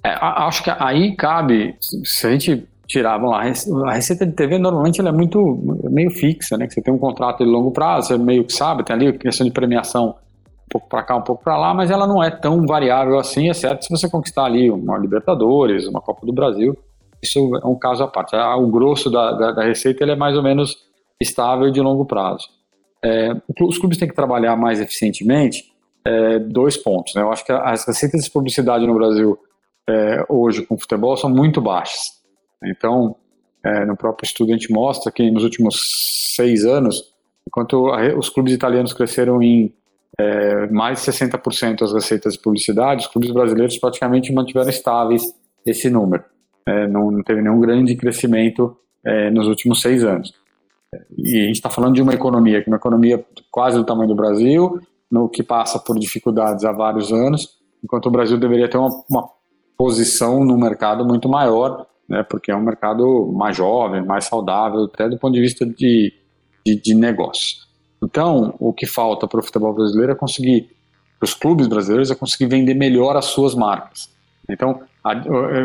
É, 0.04 0.10
acho 0.20 0.64
que 0.64 0.72
aí 0.72 1.16
cabe, 1.16 1.76
se 2.04 2.26
a 2.26 2.32
gente 2.32 2.68
tirar, 2.88 3.20
vamos 3.20 3.32
lá, 3.32 3.92
a 3.92 3.94
receita 3.94 4.26
de 4.26 4.32
TV 4.32 4.58
normalmente 4.58 5.00
ela 5.00 5.10
é 5.10 5.12
muito 5.12 5.40
meio 5.84 6.10
fixa, 6.10 6.58
né? 6.58 6.66
Que 6.66 6.74
você 6.74 6.82
tem 6.82 6.92
um 6.92 6.98
contrato 6.98 7.44
de 7.44 7.50
longo 7.50 7.70
prazo, 7.70 8.08
você 8.08 8.18
meio 8.18 8.44
que 8.44 8.54
sabe, 8.54 8.84
tem 8.84 8.96
ali 8.96 9.08
a 9.10 9.14
questão 9.14 9.46
de 9.46 9.54
premiação 9.54 10.16
um 10.16 10.68
pouco 10.72 10.90
para 10.90 11.04
cá, 11.04 11.16
um 11.16 11.22
pouco 11.22 11.44
para 11.44 11.56
lá, 11.60 11.76
mas 11.76 11.92
ela 11.92 12.08
não 12.08 12.24
é 12.24 12.32
tão 12.32 12.66
variável 12.66 13.20
assim, 13.20 13.52
exceto 13.52 13.86
se 13.86 13.92
você 13.92 14.10
conquistar 14.10 14.46
ali 14.46 14.72
uma 14.72 14.98
Libertadores, 14.98 15.86
uma 15.86 16.02
Copa 16.02 16.26
do 16.26 16.34
Brasil. 16.34 16.76
Isso 17.22 17.38
é 17.64 17.68
um 17.68 17.78
caso 17.78 18.04
à 18.04 18.08
parte. 18.08 18.36
O 18.36 18.68
grosso 18.68 19.12
da, 19.12 19.32
da, 19.34 19.52
da 19.52 19.64
receita 19.64 20.04
é 20.04 20.16
mais 20.16 20.36
ou 20.36 20.42
menos 20.42 20.76
estável 21.22 21.72
de 21.72 21.82
longo 21.82 22.06
prazo. 22.06 22.48
É, 23.04 23.32
os 23.62 23.78
clubes 23.78 23.98
têm 23.98 24.08
que 24.08 24.16
trabalhar 24.16 24.56
mais 24.56 24.80
eficientemente 24.80 25.72
é, 26.06 26.40
dois 26.40 26.78
pontos. 26.78 27.14
Né? 27.16 27.22
Eu 27.22 27.32
acho 27.32 27.46
que 27.46 27.52
as 27.52 27.86
receitas 27.86 28.24
de 28.24 28.32
publicidade 28.32 28.86
no 28.86 28.94
Brasil 28.94 29.38
é, 29.88 30.26
hoje 30.30 30.66
com 30.66 30.78
futebol 30.78 31.16
são 31.18 31.30
muito 31.30 31.62
baixas. 31.62 32.24
Então, 32.64 33.16
é, 33.64 33.86
no 33.86 33.96
próprio 33.96 34.26
estudo 34.26 34.52
a 34.52 34.58
gente 34.58 34.72
mostra 34.72 35.12
que 35.12 35.30
nos 35.30 35.44
últimos 35.44 36.34
seis 36.36 36.66
anos, 36.66 37.14
enquanto 37.48 37.88
a, 37.90 38.18
os 38.18 38.30
clubes 38.30 38.54
italianos 38.54 38.94
cresceram 38.94 39.42
em 39.42 39.74
é, 40.18 40.68
mais 40.68 41.04
de 41.04 41.12
60% 41.12 41.82
as 41.82 41.94
receitas 41.94 42.34
de 42.34 42.40
publicidade, 42.40 43.06
os 43.06 43.12
clubes 43.12 43.32
brasileiros 43.32 43.78
praticamente 43.78 44.32
mantiveram 44.32 44.70
estáveis 44.70 45.24
esse 45.66 45.90
número. 45.90 46.24
É, 46.68 46.88
não, 46.88 47.12
não, 47.12 47.24
teve 47.24 47.42
nenhum 47.42 47.60
grande 47.60 47.96
crescimento 47.96 48.78
nos 49.32 49.48
últimos 49.48 49.82
seis 49.82 50.04
anos. 50.04 50.34
E 51.18 51.42
a 51.42 51.46
gente 51.46 51.56
está 51.56 51.70
falando 51.70 51.96
de 51.96 52.02
uma 52.02 52.14
economia, 52.14 52.62
que 52.62 52.70
é 52.70 52.72
uma 52.72 52.78
economia 52.78 53.26
quase 53.52 53.78
do 53.78 53.84
tamanho 53.84 54.10
do 54.10 54.16
Brasil, 54.16 54.80
no 55.12 55.30
que 55.30 55.44
passa 55.44 55.80
por 55.80 55.98
dificuldades 55.98 56.66
há 56.66 56.72
vários 56.72 57.12
anos, 57.12 57.50
enquanto 57.84 58.08
o 58.08 58.12
Brasil 58.12 58.38
deveria 58.38 58.68
ter 58.68 58.78
uma, 58.78 59.04
uma 59.10 59.30
posição 59.78 60.44
no 60.44 60.58
mercado 60.58 61.06
muito 61.06 61.30
maior, 61.30 61.86
né, 62.08 62.24
porque 62.24 62.52
é 62.52 62.56
um 62.56 62.62
mercado 62.62 63.32
mais 63.34 63.56
jovem, 63.56 64.06
mais 64.06 64.26
saudável, 64.26 64.86
até 64.86 65.10
do 65.10 65.18
ponto 65.18 65.34
de 65.34 65.42
vista 65.42 65.66
de, 65.66 66.14
de, 66.66 66.82
de 66.82 66.96
negócio. 66.96 67.58
Então, 68.04 68.56
o 68.60 68.74
que 68.74 68.86
falta 68.86 69.28
para 69.28 69.40
o 69.40 69.44
futebol 69.44 69.74
brasileiro 69.74 70.12
é 70.12 70.16
conseguir, 70.16 70.70
para 71.20 71.26
os 71.26 71.34
clubes 71.34 71.68
brasileiros, 71.68 72.12
é 72.12 72.16
conseguir 72.16 72.48
vender 72.48 72.74
melhor 72.74 73.16
as 73.16 73.26
suas 73.26 73.56
marcas. 73.56 74.10
Então, 74.50 74.82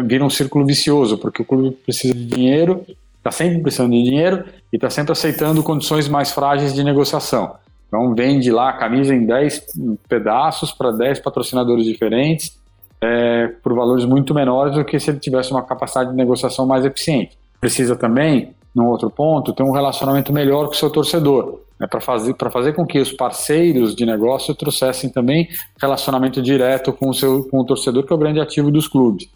vira 0.06 0.24
um 0.24 0.30
círculo 0.30 0.64
vicioso, 0.64 1.18
porque 1.18 1.42
o 1.42 1.44
clube 1.44 1.72
precisa 1.72 2.14
de 2.14 2.24
dinheiro 2.24 2.84
está 3.20 3.30
sempre 3.30 3.60
precisando 3.60 3.92
de 3.92 4.02
dinheiro 4.02 4.44
e 4.72 4.76
está 4.76 4.88
sempre 4.88 5.12
aceitando 5.12 5.62
condições 5.62 6.08
mais 6.08 6.32
frágeis 6.32 6.74
de 6.74 6.82
negociação. 6.82 7.54
Então 7.86 8.14
vende 8.14 8.50
lá 8.50 8.70
a 8.70 8.72
camisa 8.72 9.14
em 9.14 9.26
10 9.26 9.66
pedaços 10.08 10.72
para 10.72 10.90
10 10.90 11.20
patrocinadores 11.20 11.84
diferentes 11.84 12.58
é, 13.00 13.48
por 13.62 13.74
valores 13.74 14.04
muito 14.04 14.34
menores 14.34 14.74
do 14.74 14.84
que 14.84 14.98
se 15.00 15.10
ele 15.10 15.18
tivesse 15.18 15.50
uma 15.50 15.62
capacidade 15.62 16.10
de 16.10 16.16
negociação 16.16 16.66
mais 16.66 16.84
eficiente. 16.84 17.36
Precisa 17.60 17.96
também, 17.96 18.54
num 18.74 18.86
outro 18.86 19.10
ponto, 19.10 19.52
ter 19.52 19.62
um 19.62 19.72
relacionamento 19.72 20.32
melhor 20.32 20.66
com 20.66 20.72
o 20.72 20.76
seu 20.76 20.90
torcedor, 20.90 21.60
né, 21.78 21.86
para 21.86 22.00
fazer, 22.00 22.34
fazer 22.50 22.72
com 22.74 22.86
que 22.86 22.98
os 22.98 23.12
parceiros 23.12 23.94
de 23.94 24.06
negócio 24.06 24.54
trouxessem 24.54 25.10
também 25.10 25.48
relacionamento 25.80 26.40
direto 26.40 26.92
com 26.92 27.08
o, 27.08 27.14
seu, 27.14 27.44
com 27.50 27.58
o 27.58 27.64
torcedor, 27.64 28.04
que 28.04 28.12
é 28.12 28.16
o 28.16 28.18
grande 28.18 28.40
ativo 28.40 28.70
dos 28.70 28.86
clubes. 28.86 29.28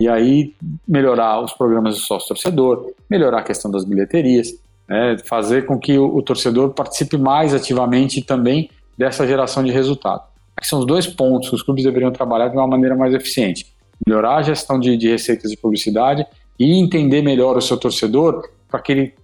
E 0.00 0.08
aí 0.08 0.54
melhorar 0.88 1.42
os 1.42 1.52
programas 1.52 1.94
de 1.96 2.00
sócio-torcedor, 2.00 2.92
melhorar 3.08 3.40
a 3.40 3.42
questão 3.42 3.70
das 3.70 3.84
bilheterias, 3.84 4.48
né, 4.88 5.18
fazer 5.26 5.66
com 5.66 5.78
que 5.78 5.98
o, 5.98 6.16
o 6.16 6.22
torcedor 6.22 6.70
participe 6.70 7.18
mais 7.18 7.52
ativamente 7.52 8.22
também 8.22 8.70
dessa 8.96 9.26
geração 9.26 9.62
de 9.62 9.70
resultado. 9.70 10.22
Aqui 10.56 10.66
são 10.66 10.78
os 10.78 10.86
dois 10.86 11.06
pontos 11.06 11.50
que 11.50 11.54
os 11.54 11.62
clubes 11.62 11.84
deveriam 11.84 12.10
trabalhar 12.10 12.48
de 12.48 12.56
uma 12.56 12.66
maneira 12.66 12.96
mais 12.96 13.14
eficiente. 13.14 13.66
Melhorar 14.06 14.36
a 14.36 14.42
gestão 14.42 14.80
de, 14.80 14.96
de 14.96 15.08
receitas 15.08 15.50
de 15.50 15.56
publicidade 15.56 16.26
e 16.58 16.78
entender 16.80 17.22
melhor 17.22 17.56
o 17.56 17.60
seu 17.60 17.76
torcedor 17.76 18.48
para 18.70 18.80
que 18.80 18.92
ele 18.92 19.14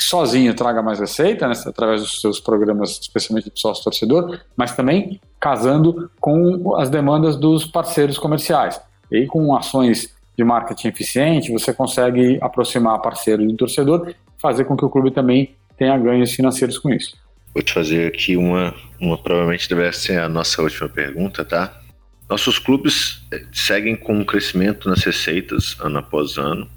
sozinho 0.00 0.54
traga 0.54 0.82
mais 0.82 0.98
receita, 0.98 1.46
né, 1.46 1.54
através 1.66 2.00
dos 2.00 2.20
seus 2.20 2.40
programas, 2.40 2.98
especialmente 3.00 3.50
de 3.50 3.60
sócio-torcedor, 3.60 4.40
mas 4.56 4.74
também 4.74 5.20
casando 5.38 6.10
com 6.20 6.74
as 6.76 6.90
demandas 6.90 7.36
dos 7.36 7.64
parceiros 7.64 8.18
comerciais. 8.18 8.80
E 9.10 9.18
aí, 9.18 9.26
com 9.26 9.54
ações 9.54 10.13
de 10.36 10.44
marketing 10.44 10.88
eficiente, 10.88 11.52
você 11.52 11.72
consegue 11.72 12.38
aproximar 12.40 13.00
parceiro 13.00 13.46
do 13.46 13.56
torcedor, 13.56 14.14
fazer 14.38 14.64
com 14.64 14.76
que 14.76 14.84
o 14.84 14.90
clube 14.90 15.10
também 15.10 15.54
tenha 15.76 15.96
ganhos 15.96 16.32
financeiros 16.32 16.78
com 16.78 16.90
isso. 16.90 17.16
Vou 17.52 17.62
te 17.62 17.72
fazer 17.72 18.08
aqui 18.08 18.36
uma, 18.36 18.74
uma 19.00 19.16
provavelmente 19.16 19.68
deve 19.68 19.92
ser 19.92 20.18
a 20.18 20.28
nossa 20.28 20.60
última 20.60 20.88
pergunta, 20.88 21.44
tá? 21.44 21.80
Nossos 22.28 22.58
clubes 22.58 23.24
eh, 23.32 23.44
seguem 23.52 23.94
com 23.94 24.14
um 24.14 24.24
crescimento 24.24 24.88
nas 24.88 25.04
receitas 25.04 25.76
ano 25.80 25.98
após 25.98 26.36
ano, 26.36 26.68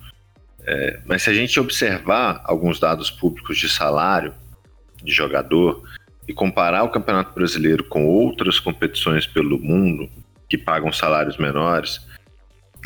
é, 0.65 0.99
mas 1.05 1.23
se 1.23 1.29
a 1.29 1.33
gente 1.33 1.57
observar 1.59 2.41
alguns 2.43 2.79
dados 2.79 3.09
públicos 3.09 3.57
de 3.57 3.69
salário 3.69 4.33
de 5.01 5.13
jogador 5.13 5.81
e 6.27 6.33
comparar 6.33 6.83
o 6.83 6.89
Campeonato 6.89 7.33
Brasileiro 7.33 7.85
com 7.85 8.05
outras 8.05 8.59
competições 8.59 9.25
pelo 9.25 9.57
mundo 9.57 10.09
que 10.49 10.57
pagam 10.57 10.91
salários 10.91 11.37
menores, 11.37 12.01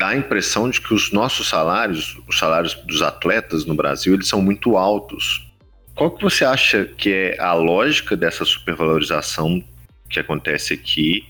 dá 0.02 0.08
a 0.08 0.16
impressão 0.16 0.68
de 0.68 0.80
que 0.80 0.92
os 0.92 1.12
nossos 1.12 1.48
salários, 1.48 2.18
os 2.28 2.38
salários 2.38 2.74
dos 2.74 3.02
atletas 3.02 3.64
no 3.64 3.74
Brasil, 3.74 4.14
eles 4.14 4.28
são 4.28 4.42
muito 4.42 4.76
altos 4.76 5.52
qual 5.94 6.10
que 6.10 6.22
você 6.22 6.44
acha 6.44 6.84
que 6.84 7.12
é 7.12 7.40
a 7.40 7.52
lógica 7.52 8.16
dessa 8.16 8.44
supervalorização 8.44 9.62
que 10.08 10.18
acontece 10.18 10.74
aqui? 10.74 11.26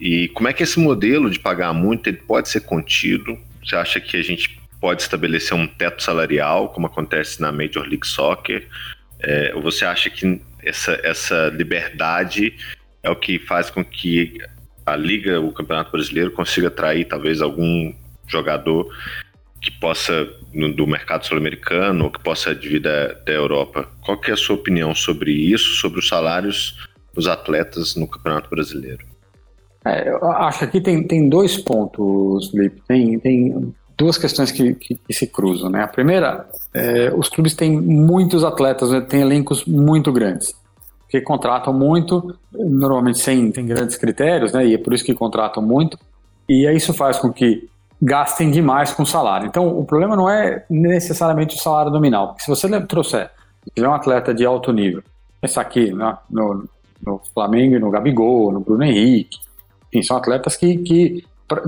E 0.00 0.28
como 0.28 0.48
é 0.48 0.52
que 0.52 0.62
esse 0.62 0.80
modelo 0.80 1.30
de 1.30 1.38
pagar 1.38 1.72
muito 1.72 2.08
ele 2.08 2.16
pode 2.16 2.48
ser 2.48 2.60
contido? 2.60 3.38
Você 3.64 3.76
acha 3.76 4.00
que 4.00 4.16
a 4.16 4.22
gente 4.22 4.60
pode 4.80 5.02
estabelecer 5.02 5.56
um 5.56 5.66
teto 5.66 6.02
salarial, 6.02 6.70
como 6.70 6.86
acontece 6.86 7.40
na 7.40 7.52
Major 7.52 7.86
League 7.86 8.06
Soccer? 8.06 8.66
É, 9.20 9.52
ou 9.54 9.62
você 9.62 9.84
acha 9.84 10.10
que 10.10 10.40
essa, 10.62 11.00
essa 11.02 11.48
liberdade 11.48 12.56
é 13.02 13.10
o 13.10 13.16
que 13.16 13.38
faz 13.38 13.70
com 13.70 13.84
que 13.84 14.38
a 14.86 14.96
Liga, 14.96 15.40
o 15.40 15.52
Campeonato 15.52 15.92
Brasileiro, 15.92 16.30
consiga 16.30 16.68
atrair 16.68 17.06
talvez 17.06 17.40
algum 17.40 17.92
jogador 18.26 18.88
que 19.60 19.70
possa 19.70 20.28
do 20.76 20.86
mercado 20.86 21.26
sul-americano 21.26 22.10
que 22.10 22.22
possa 22.22 22.54
vir 22.54 22.80
da, 22.80 23.12
da 23.12 23.32
Europa. 23.32 23.88
Qual 24.04 24.20
que 24.20 24.30
é 24.30 24.34
a 24.34 24.36
sua 24.36 24.56
opinião 24.56 24.94
sobre 24.94 25.32
isso, 25.32 25.74
sobre 25.80 25.98
os 25.98 26.08
salários 26.08 26.86
dos 27.12 27.26
atletas 27.26 27.96
no 27.96 28.06
Campeonato 28.06 28.50
Brasileiro? 28.50 29.04
É, 29.84 30.08
eu 30.08 30.24
acho 30.24 30.60
que 30.60 30.64
aqui 30.64 30.80
tem, 30.80 31.06
tem 31.06 31.28
dois 31.28 31.56
pontos, 31.56 32.50
Felipe. 32.50 32.82
Tem, 32.86 33.18
tem 33.18 33.74
duas 33.96 34.16
questões 34.16 34.50
que, 34.50 34.74
que, 34.74 34.94
que 34.94 35.12
se 35.12 35.26
cruzam. 35.26 35.70
Né? 35.70 35.82
A 35.82 35.88
primeira, 35.88 36.46
é, 36.72 37.12
os 37.14 37.28
clubes 37.28 37.54
têm 37.54 37.78
muitos 37.80 38.44
atletas, 38.44 38.90
né? 38.90 39.00
têm 39.00 39.20
elencos 39.20 39.64
muito 39.64 40.12
grandes, 40.12 40.54
que 41.14 41.20
contratam 41.20 41.72
muito, 41.72 42.34
normalmente 42.52 43.20
sem, 43.20 43.52
grandes 43.52 43.96
critérios, 43.96 44.52
né? 44.52 44.66
e 44.66 44.74
é 44.74 44.78
por 44.78 44.92
isso 44.92 45.04
que 45.04 45.14
contratam 45.14 45.62
muito. 45.62 45.96
E 46.48 46.68
isso 46.72 46.92
faz 46.92 47.18
com 47.18 47.32
que 47.32 47.68
gastem 48.02 48.50
demais 48.50 48.92
com 48.92 49.06
salário. 49.06 49.46
Então, 49.46 49.78
o 49.78 49.84
problema 49.84 50.16
não 50.16 50.28
é 50.28 50.64
necessariamente 50.68 51.54
o 51.54 51.60
salário 51.60 51.92
nominal. 51.92 52.28
Porque 52.28 52.42
se 52.42 52.48
você 52.48 52.68
trouxer, 52.80 53.30
tiver 53.72 53.88
um 53.88 53.94
atleta 53.94 54.34
de 54.34 54.44
alto 54.44 54.72
nível, 54.72 55.04
pensar 55.40 55.60
aqui 55.60 55.92
né, 55.92 56.18
no, 56.28 56.64
no 57.06 57.20
Flamengo 57.32 57.78
no 57.78 57.90
Gabigol, 57.90 58.50
no 58.50 58.58
Bruno 58.58 58.82
Henrique, 58.82 59.38
enfim, 59.88 60.02
são 60.02 60.16
atletas 60.16 60.56
que, 60.56 60.78
que 60.78 61.24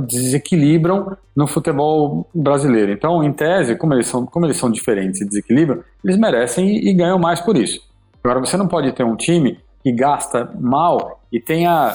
desequilibram 0.08 1.16
no 1.36 1.46
futebol 1.46 2.28
brasileiro. 2.34 2.90
Então, 2.90 3.22
em 3.22 3.32
tese, 3.32 3.76
como 3.76 3.94
eles 3.94 4.08
são, 4.08 4.26
como 4.26 4.44
eles 4.44 4.56
são 4.56 4.72
diferentes 4.72 5.20
e 5.20 5.24
desequilibram, 5.24 5.84
eles 6.04 6.18
merecem 6.18 6.68
e, 6.68 6.90
e 6.90 6.92
ganham 6.92 7.18
mais 7.18 7.40
por 7.40 7.56
isso. 7.56 7.86
Agora, 8.26 8.40
você 8.40 8.56
não 8.56 8.66
pode 8.66 8.90
ter 8.90 9.04
um 9.04 9.14
time 9.14 9.60
que 9.84 9.92
gasta 9.92 10.50
mal 10.58 11.20
e 11.30 11.38
tenha 11.38 11.94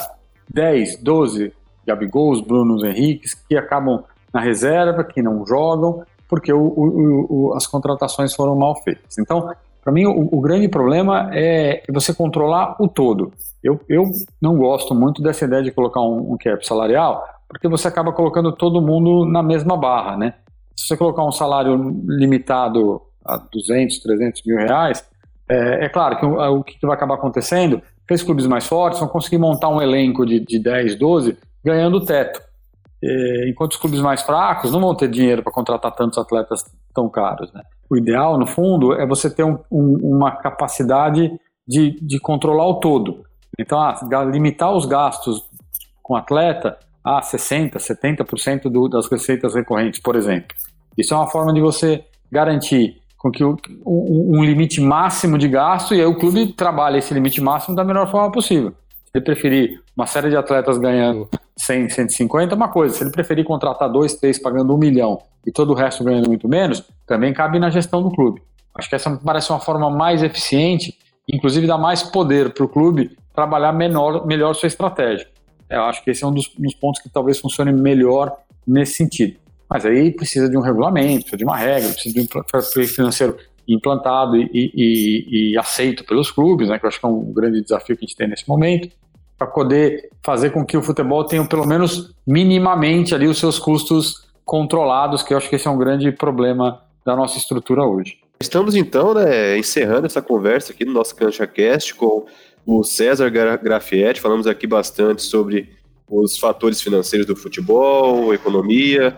10, 0.50 1.04
12 1.04 1.52
Gabigols, 1.86 2.40
Brunos 2.40 2.86
Henriques, 2.86 3.34
que 3.34 3.58
acabam 3.58 4.06
na 4.34 4.40
reserva, 4.40 5.04
que 5.04 5.22
não 5.22 5.46
jogam, 5.46 6.06
porque 6.30 6.54
o, 6.54 6.62
o, 6.62 7.50
o, 7.50 7.54
as 7.54 7.68
contratações 7.68 8.34
foram 8.34 8.56
mal 8.56 8.82
feitas. 8.82 9.18
Então, 9.18 9.52
para 9.84 9.92
mim, 9.92 10.06
o, 10.06 10.40
grande 10.40 10.70
problema 10.70 11.30
é 11.34 11.84
você 11.92 12.14
controlar 12.14 12.78
o 12.80 12.88
todo. 12.88 13.34
Eu, 13.62 13.82
eu 13.90 14.06
não 14.42 14.56
gosto 14.58 14.96
muito 14.96 15.22
dessa 15.22 15.44
ideia 15.44 15.62
de 15.62 15.72
colocar 15.72 16.00
um, 16.00 16.32
um 16.32 16.38
cap 16.38 16.66
salarial, 16.66 17.26
porque 17.50 17.68
você 17.68 17.90
acaba 17.90 18.14
colocando 18.14 18.54
todo 18.54 18.82
mundo 18.82 19.26
na 19.26 19.44
mesma 19.44 19.76
barra, 19.76 20.16
né? 20.16 20.36
Se 20.78 20.88
você 20.88 20.96
colocar 20.96 21.26
um 21.26 21.32
salário 21.32 21.76
limitado 22.08 23.02
a 23.26 23.36
200, 23.36 24.00
300 24.00 24.44
mil 24.46 24.56
reais, 24.56 25.11
é, 25.52 25.86
é 25.86 25.90
claro 25.90 26.18
que 26.18 26.26
o, 26.26 26.60
o, 26.60 26.64
que 26.64 26.78
vai 26.86 26.96
acabar 26.96 27.16
acontecendo, 27.16 27.82
aqueles 28.06 28.24
clubes 28.24 28.48
mais 28.48 28.66
fortes 28.66 29.00
vão 29.00 29.10
conseguir 29.10 29.38
montar 29.38 29.68
um 29.68 29.82
elenco 29.82 30.26
de, 30.26 30.40
de 30.40 30.58
10, 30.58 30.96
12, 30.96 31.38
ganhando 31.64 31.98
o 31.98 32.06
teto. 32.06 32.42
É, 33.04 33.50
enquanto 33.50 33.72
os 33.72 33.78
clubes 33.78 34.00
mais 34.00 34.22
fracos 34.22 34.72
não 34.72 34.80
vão 34.80 34.96
ter 34.96 35.10
dinheiro 35.10 35.44
para 35.44 35.52
contratar 35.52 35.92
tantos 35.94 36.18
atletas 36.18 36.64
tão 36.94 37.10
caros. 37.10 37.52
Né? 37.52 37.62
O 37.90 37.98
ideal, 37.98 38.38
no 38.38 38.48
fundo, 38.48 38.94
é 38.94 39.06
você 39.06 39.30
ter 39.30 39.44
um, 39.44 39.60
um, 39.70 40.16
uma 40.16 40.32
capacidade 40.32 41.32
de, 41.68 41.98
de 42.02 42.20
controlar 42.20 42.68
o 42.68 42.76
todo. 42.76 43.26
Então, 43.60 43.80
ah, 43.80 44.00
limitar 44.32 44.72
os 44.72 44.86
gastos 44.86 45.44
com 46.02 46.16
atleta 46.16 46.78
a 47.04 47.20
60%, 47.20 47.74
70% 47.74 48.70
do, 48.70 48.88
das 48.88 49.10
receitas 49.10 49.54
recorrentes, 49.54 50.00
por 50.00 50.16
exemplo. 50.16 50.56
Isso 50.98 51.14
é 51.14 51.18
uma 51.18 51.28
forma 51.28 51.54
de 51.54 51.60
você 51.60 52.06
garantir 52.32 53.01
com 53.22 53.30
que 53.30 53.44
o, 53.44 53.56
um, 53.86 54.40
um 54.40 54.44
limite 54.44 54.82
máximo 54.82 55.38
de 55.38 55.48
gasto 55.48 55.94
e 55.94 56.00
aí 56.00 56.06
o 56.08 56.18
clube 56.18 56.54
trabalha 56.54 56.98
esse 56.98 57.14
limite 57.14 57.40
máximo 57.40 57.76
da 57.76 57.84
melhor 57.84 58.10
forma 58.10 58.32
possível. 58.32 58.72
Se 59.06 59.12
ele 59.14 59.24
preferir 59.24 59.80
uma 59.96 60.08
série 60.08 60.32
de 60.32 60.36
atletas 60.36 60.80
ganhando 60.80 61.30
100, 61.56 61.90
150 61.90 62.52
é 62.52 62.56
uma 62.56 62.70
coisa. 62.70 62.96
Se 62.96 63.04
ele 63.04 63.12
preferir 63.12 63.46
contratar 63.46 63.92
dois, 63.92 64.16
três 64.16 64.40
pagando 64.40 64.74
um 64.74 64.78
milhão 64.78 65.22
e 65.46 65.52
todo 65.52 65.72
o 65.72 65.76
resto 65.76 66.04
ganhando 66.04 66.30
muito 66.30 66.48
menos, 66.50 66.84
também 67.06 67.32
cabe 67.32 67.60
na 67.60 67.70
gestão 67.70 68.02
do 68.02 68.10
clube. 68.10 68.42
Acho 68.74 68.90
que 68.90 68.96
essa 68.96 69.16
parece 69.24 69.52
uma 69.52 69.60
forma 69.60 69.88
mais 69.88 70.24
eficiente, 70.24 70.98
inclusive 71.32 71.68
dá 71.68 71.78
mais 71.78 72.02
poder 72.02 72.52
para 72.52 72.66
o 72.66 72.68
clube 72.68 73.16
trabalhar 73.36 73.72
menor, 73.72 74.26
melhor 74.26 74.56
sua 74.56 74.66
estratégia. 74.66 75.28
É, 75.70 75.78
eu 75.78 75.84
acho 75.84 76.04
que 76.04 76.10
esse 76.10 76.24
é 76.24 76.28
um 76.28 76.34
dos, 76.34 76.50
dos 76.58 76.74
pontos 76.74 77.00
que 77.00 77.10
talvez 77.10 77.40
funcione 77.40 77.72
melhor 77.72 78.36
nesse 78.66 78.94
sentido. 78.94 79.38
Mas 79.72 79.86
aí 79.86 80.12
precisa 80.12 80.50
de 80.50 80.58
um 80.58 80.60
regulamento, 80.60 81.22
precisa 81.22 81.38
de 81.38 81.46
uma 81.46 81.56
regra, 81.56 81.90
precisa 81.90 82.14
de 82.14 82.20
um 82.20 82.62
fair 82.62 82.88
financeiro 82.88 83.38
implantado 83.66 84.36
e, 84.36 84.50
e, 84.54 85.54
e, 85.54 85.58
aceito 85.58 86.04
pelos 86.04 86.30
clubes, 86.30 86.68
né, 86.68 86.78
que 86.78 86.84
eu 86.84 86.90
acho 86.90 87.00
que 87.00 87.06
é 87.06 87.10
um 87.10 87.32
grande 87.32 87.62
desafio 87.62 87.96
que 87.96 88.04
a 88.04 88.08
gente 88.08 88.18
tem 88.18 88.28
nesse 88.28 88.46
momento 88.50 88.90
para 89.38 89.48
poder 89.48 90.10
fazer 90.26 90.50
com 90.50 90.66
que 90.66 90.76
o 90.76 90.84
futebol 90.84 91.24
tenha 91.24 91.46
pelo 91.46 91.66
menos 91.66 92.14
minimamente 92.28 93.16
ali 93.16 93.28
os 93.28 93.40
seus 93.40 93.58
custos 93.58 94.28
controlados, 94.44 95.24
que 95.24 95.34
eu 95.34 95.38
acho 95.38 95.50
que 95.50 95.56
esse 95.56 95.68
é 95.68 95.72
um 95.72 95.78
grande 95.78 96.12
problema 96.12 96.82
da 97.06 97.16
nossa 97.16 97.38
estrutura 97.38 97.86
hoje. 97.86 98.18
Estamos 98.42 98.76
então 98.76 99.14
né, 99.14 99.58
encerrando 99.58 100.06
essa 100.06 100.22
conversa 100.22 100.74
aqui 100.74 100.84
no 100.84 100.92
nosso 100.92 101.16
CanchaCast 101.16 101.96
com 101.96 102.26
o 102.66 102.84
César 102.84 103.30
Grafietti. 103.30 104.20
Falamos 104.20 104.48
aqui 104.48 104.68
bastante 104.68 105.22
sobre 105.22 105.70
os 106.10 106.38
fatores 106.38 106.82
financeiros 106.82 107.26
do 107.26 107.38
futebol, 107.38 108.34
economia 108.34 109.16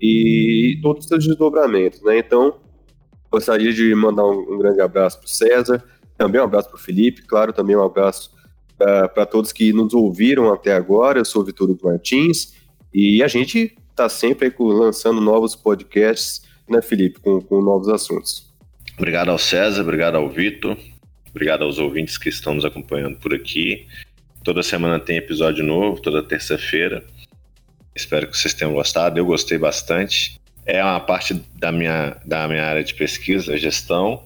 e 0.00 0.78
todos 0.82 1.04
os 1.04 1.08
seus 1.08 1.26
desdobramentos. 1.26 2.02
Né? 2.02 2.18
Então, 2.18 2.56
gostaria 3.30 3.72
de 3.72 3.94
mandar 3.94 4.24
um, 4.24 4.54
um 4.54 4.58
grande 4.58 4.80
abraço 4.80 5.18
para 5.18 5.26
o 5.26 5.28
César, 5.28 5.84
também 6.16 6.40
um 6.40 6.44
abraço 6.44 6.68
para 6.68 6.76
o 6.76 6.80
Felipe, 6.80 7.22
claro, 7.22 7.52
também 7.52 7.76
um 7.76 7.82
abraço 7.82 8.36
para 8.76 9.26
todos 9.26 9.52
que 9.52 9.72
nos 9.72 9.92
ouviram 9.92 10.52
até 10.52 10.72
agora. 10.74 11.18
Eu 11.18 11.24
sou 11.24 11.42
o 11.42 11.44
Vitor 11.44 11.76
Martins 11.82 12.54
e 12.94 13.22
a 13.22 13.28
gente 13.28 13.76
está 13.90 14.08
sempre 14.08 14.52
lançando 14.58 15.20
novos 15.20 15.56
podcasts, 15.56 16.42
né, 16.68 16.80
Felipe, 16.80 17.20
com, 17.20 17.40
com 17.40 17.60
novos 17.60 17.88
assuntos. 17.88 18.52
Obrigado 18.96 19.30
ao 19.30 19.38
César, 19.38 19.82
obrigado 19.82 20.16
ao 20.16 20.28
Vitor, 20.28 20.76
obrigado 21.30 21.62
aos 21.62 21.78
ouvintes 21.78 22.18
que 22.18 22.28
estão 22.28 22.54
nos 22.54 22.64
acompanhando 22.64 23.18
por 23.18 23.34
aqui. 23.34 23.86
Toda 24.44 24.62
semana 24.62 24.98
tem 24.98 25.16
episódio 25.16 25.64
novo, 25.64 26.00
toda 26.00 26.22
terça-feira. 26.22 27.04
Espero 27.98 28.28
que 28.28 28.38
vocês 28.38 28.54
tenham 28.54 28.72
gostado. 28.72 29.18
Eu 29.18 29.26
gostei 29.26 29.58
bastante. 29.58 30.40
É 30.64 30.82
uma 30.82 31.00
parte 31.00 31.34
da 31.56 31.72
minha, 31.72 32.16
da 32.24 32.46
minha 32.46 32.64
área 32.64 32.84
de 32.84 32.94
pesquisa, 32.94 33.56
gestão. 33.56 34.22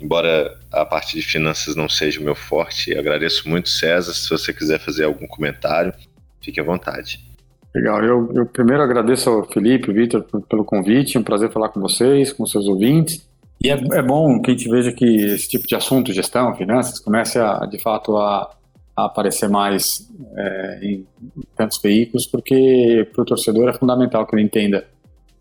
Embora 0.00 0.58
a 0.72 0.86
parte 0.86 1.14
de 1.14 1.22
finanças 1.22 1.76
não 1.76 1.88
seja 1.88 2.20
o 2.20 2.24
meu 2.24 2.34
forte, 2.34 2.96
agradeço 2.96 3.48
muito, 3.48 3.68
César. 3.68 4.14
Se 4.14 4.30
você 4.30 4.52
quiser 4.52 4.78
fazer 4.78 5.04
algum 5.04 5.26
comentário, 5.26 5.92
fique 6.40 6.58
à 6.58 6.64
vontade. 6.64 7.20
Legal, 7.74 8.02
eu, 8.02 8.32
eu 8.34 8.46
primeiro 8.46 8.82
agradeço 8.82 9.28
ao 9.28 9.44
Felipe, 9.44 9.92
Vitor, 9.92 10.24
pelo 10.48 10.64
convite, 10.64 11.16
é 11.16 11.20
um 11.20 11.24
prazer 11.24 11.52
falar 11.52 11.68
com 11.68 11.80
vocês, 11.80 12.32
com 12.32 12.46
seus 12.46 12.66
ouvintes. 12.66 13.28
E 13.62 13.68
é, 13.68 13.74
é, 13.74 14.02
bom 14.02 14.40
que 14.40 14.50
a 14.50 14.54
gente 14.54 14.68
veja 14.70 14.90
que 14.90 15.04
esse 15.04 15.48
tipo 15.48 15.66
de 15.66 15.74
assunto, 15.74 16.12
gestão, 16.12 16.56
finanças, 16.56 16.98
comece 16.98 17.38
a, 17.38 17.66
de 17.66 17.78
fato 17.78 18.16
a, 18.16 18.50
a 19.02 19.06
aparecer 19.06 19.48
mais 19.48 20.08
é, 20.36 20.78
em, 20.82 21.06
tantos 21.56 21.78
veículos, 21.78 22.26
porque 22.26 23.08
para 23.12 23.22
o 23.22 23.24
torcedor 23.24 23.68
é 23.68 23.72
fundamental 23.72 24.26
que 24.26 24.34
ele 24.34 24.42
entenda 24.42 24.86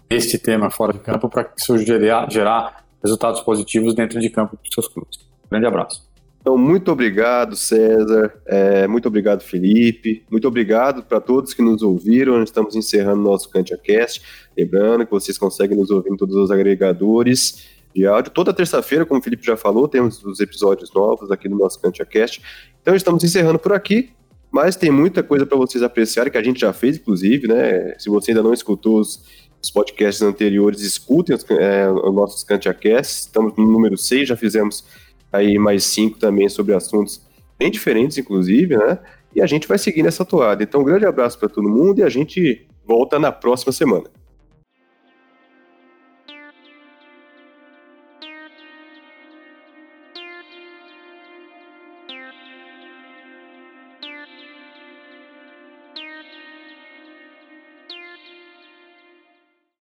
este 0.10 0.38
tema 0.38 0.70
fora 0.70 0.94
de 0.94 1.00
campo 1.00 1.30
para 1.30 1.44
que 1.44 1.62
isso 1.62 1.78
gerar, 1.78 2.32
gerar 2.32 2.86
resultados 3.04 3.42
positivos 3.42 3.94
dentro 3.94 4.20
de 4.20 4.30
campo 4.30 4.58
para 4.58 4.68
os 4.68 4.74
seus 4.74 4.88
clubes. 4.88 5.20
Grande 5.50 5.66
abraço. 5.66 6.10
Então, 6.42 6.58
muito 6.58 6.92
obrigado, 6.92 7.56
César. 7.56 8.34
É, 8.46 8.88
muito 8.88 9.08
obrigado, 9.08 9.42
Felipe. 9.42 10.24
Muito 10.32 10.48
obrigado 10.48 11.04
para 11.04 11.20
todos 11.20 11.54
que 11.54 11.62
nos 11.62 11.82
ouviram. 11.82 12.42
Estamos 12.42 12.76
encerrando 12.76 13.22
nosso 13.22 13.50
CantiaCast. 13.50 14.22
Lembrando 14.58 15.06
que 15.06 15.12
vocês 15.12 15.38
conseguem 15.38 15.78
nos 15.78 15.92
ouvir 15.92 16.12
em 16.12 16.18
todos 16.18 16.36
os 16.36 16.50
agregadores 16.50 17.79
de 17.94 18.06
áudio. 18.06 18.32
Toda 18.32 18.54
terça-feira, 18.54 19.06
como 19.06 19.20
o 19.20 19.24
Felipe 19.24 19.46
já 19.46 19.58
falou, 19.58 19.88
temos 19.88 20.24
os 20.24 20.40
episódios 20.40 20.94
novos 20.94 21.32
aqui 21.32 21.50
no 21.50 21.58
nosso 21.58 21.80
CantiaCast. 21.82 22.42
Então, 22.82 22.96
estamos 22.96 23.24
encerrando 23.24 23.60
por 23.60 23.74
aqui. 23.74 24.12
Mas 24.52 24.76
tem 24.76 24.90
muita 24.90 25.22
coisa 25.22 25.46
para 25.46 25.58
vocês 25.58 25.84
apreciarem, 25.84 26.32
que 26.32 26.38
a 26.38 26.44
gente 26.44 26.60
já 26.60 26.74
fez, 26.74 26.98
inclusive, 26.98 27.48
né? 27.48 27.94
Se 28.00 28.10
você 28.10 28.32
ainda 28.32 28.42
não 28.42 28.54
escutou 28.54 29.00
os, 29.00 29.24
os 29.62 29.70
podcasts 29.70 30.24
anteriores, 30.24 30.82
escutem 30.82 31.36
os, 31.36 31.46
é, 31.52 31.90
os 31.92 32.14
nossos 32.14 32.44
CantiaCasts. 32.44 33.22
Estamos 33.22 33.56
no 33.56 33.68
número 33.68 33.96
6, 33.96 34.28
já 34.30 34.36
fizemos 34.36 34.84
aí 35.32 35.60
mais 35.60 35.84
cinco 35.84 36.18
também 36.18 36.50
sobre 36.50 36.74
assuntos 36.74 37.22
bem 37.60 37.70
diferentes, 37.70 38.18
inclusive, 38.18 38.76
né? 38.76 38.98
E 39.36 39.42
a 39.42 39.46
gente 39.46 39.68
vai 39.68 39.78
seguir 39.78 40.02
nessa 40.02 40.26
toada. 40.26 40.64
Então, 40.64 40.82
um 40.82 40.84
grande 40.84 41.06
abraço 41.06 41.38
para 41.38 41.50
todo 41.50 41.70
mundo 41.70 42.00
e 42.00 42.04
a 42.04 42.10
gente 42.10 42.66
volta 42.84 43.20
na 43.20 43.32
próxima 43.32 43.72
semana. 43.72 44.06